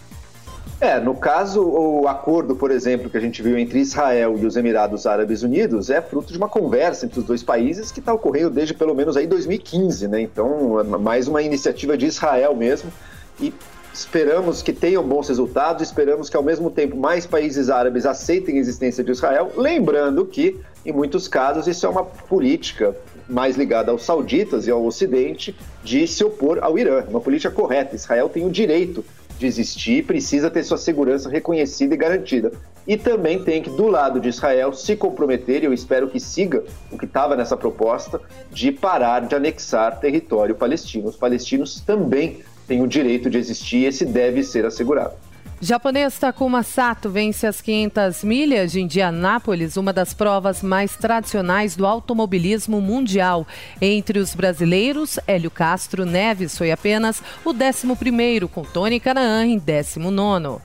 É, 0.80 1.00
no 1.00 1.12
caso, 1.14 1.60
o 1.60 2.06
acordo, 2.06 2.54
por 2.54 2.70
exemplo, 2.70 3.10
que 3.10 3.16
a 3.16 3.20
gente 3.20 3.42
viu 3.42 3.58
entre 3.58 3.80
Israel 3.80 4.38
e 4.38 4.46
os 4.46 4.56
Emirados 4.56 5.06
Árabes 5.06 5.42
Unidos 5.42 5.90
é 5.90 6.00
fruto 6.00 6.32
de 6.32 6.38
uma 6.38 6.48
conversa 6.48 7.04
entre 7.04 7.18
os 7.18 7.24
dois 7.24 7.42
países 7.42 7.90
que 7.90 7.98
está 7.98 8.14
ocorrendo 8.14 8.50
desde 8.50 8.74
pelo 8.74 8.94
menos 8.94 9.16
aí 9.16 9.26
2015, 9.26 10.06
né? 10.06 10.20
Então, 10.20 10.78
é 10.78 10.84
mais 10.84 11.26
uma 11.26 11.42
iniciativa 11.42 11.98
de 11.98 12.06
Israel 12.06 12.54
mesmo 12.54 12.92
e 13.40 13.52
esperamos 13.92 14.62
que 14.62 14.72
tenham 14.72 15.02
bons 15.02 15.28
resultados, 15.28 15.82
esperamos 15.82 16.30
que 16.30 16.36
ao 16.36 16.44
mesmo 16.44 16.70
tempo 16.70 16.96
mais 16.96 17.26
países 17.26 17.68
árabes 17.70 18.06
aceitem 18.06 18.56
a 18.56 18.60
existência 18.60 19.02
de 19.02 19.10
Israel, 19.10 19.50
lembrando 19.56 20.24
que 20.24 20.60
em 20.86 20.92
muitos 20.92 21.26
casos 21.26 21.66
isso 21.66 21.86
é 21.86 21.88
uma 21.88 22.04
política 22.04 22.94
mais 23.28 23.56
ligada 23.56 23.90
aos 23.90 24.04
sauditas 24.04 24.68
e 24.68 24.70
ao 24.70 24.84
Ocidente 24.84 25.56
de 25.82 26.06
se 26.06 26.22
opor 26.22 26.60
ao 26.62 26.78
Irã, 26.78 27.04
uma 27.08 27.20
política 27.20 27.50
correta. 27.50 27.96
Israel 27.96 28.28
tem 28.28 28.46
o 28.46 28.50
direito 28.50 29.04
de 29.38 29.46
existir, 29.46 30.04
precisa 30.04 30.50
ter 30.50 30.62
sua 30.62 30.76
segurança 30.76 31.28
reconhecida 31.28 31.94
e 31.94 31.96
garantida. 31.96 32.52
E 32.86 32.96
também 32.96 33.42
tem 33.42 33.62
que, 33.62 33.70
do 33.70 33.86
lado 33.86 34.18
de 34.18 34.28
Israel, 34.28 34.72
se 34.72 34.96
comprometer, 34.96 35.62
e 35.62 35.66
eu 35.66 35.72
espero 35.72 36.08
que 36.08 36.18
siga 36.18 36.64
o 36.90 36.98
que 36.98 37.04
estava 37.04 37.36
nessa 37.36 37.56
proposta, 37.56 38.20
de 38.50 38.72
parar 38.72 39.20
de 39.20 39.34
anexar 39.34 40.00
território 40.00 40.54
palestino. 40.54 41.08
Os 41.08 41.16
palestinos 41.16 41.80
também 41.80 42.40
têm 42.66 42.82
o 42.82 42.86
direito 42.86 43.30
de 43.30 43.38
existir 43.38 43.78
e 43.78 43.86
esse 43.86 44.04
deve 44.04 44.42
ser 44.42 44.64
assegurado. 44.66 45.27
Japonês 45.60 46.16
Takuma 46.16 46.62
Sato 46.62 47.10
vence 47.10 47.44
as 47.44 47.60
500 47.60 48.22
milhas 48.22 48.70
de 48.70 48.80
Indianápolis, 48.80 49.76
uma 49.76 49.92
das 49.92 50.14
provas 50.14 50.62
mais 50.62 50.94
tradicionais 50.94 51.74
do 51.74 51.84
automobilismo 51.84 52.80
mundial. 52.80 53.44
Entre 53.80 54.20
os 54.20 54.36
brasileiros, 54.36 55.18
Hélio 55.26 55.50
Castro 55.50 56.06
Neves 56.06 56.56
foi 56.56 56.70
apenas 56.70 57.20
o 57.44 57.52
11º, 57.52 58.48
com 58.48 58.62
Tony 58.62 59.00
Canaan 59.00 59.46
em 59.46 59.60
19º. 59.60 60.60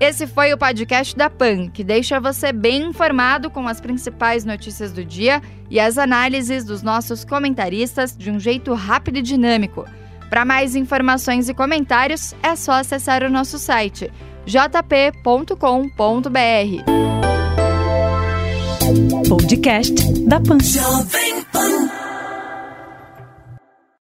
Esse 0.00 0.26
foi 0.26 0.52
o 0.52 0.58
podcast 0.58 1.16
da 1.16 1.30
PAN, 1.30 1.68
que 1.68 1.84
deixa 1.84 2.18
você 2.18 2.52
bem 2.52 2.86
informado 2.86 3.50
com 3.50 3.68
as 3.68 3.80
principais 3.80 4.44
notícias 4.44 4.92
do 4.92 5.04
dia 5.04 5.40
e 5.70 5.78
as 5.78 5.96
análises 5.96 6.64
dos 6.64 6.82
nossos 6.82 7.24
comentaristas 7.24 8.16
de 8.16 8.30
um 8.30 8.40
jeito 8.40 8.74
rápido 8.74 9.18
e 9.18 9.22
dinâmico. 9.22 9.84
Para 10.28 10.44
mais 10.44 10.76
informações 10.76 11.48
e 11.48 11.54
comentários, 11.54 12.34
é 12.42 12.54
só 12.54 12.72
acessar 12.72 13.22
o 13.22 13.30
nosso 13.30 13.58
site 13.58 14.10
jp.com.br. 14.44 15.58
Podcast 19.28 19.94
da 20.26 20.40
Pan. 20.40 20.58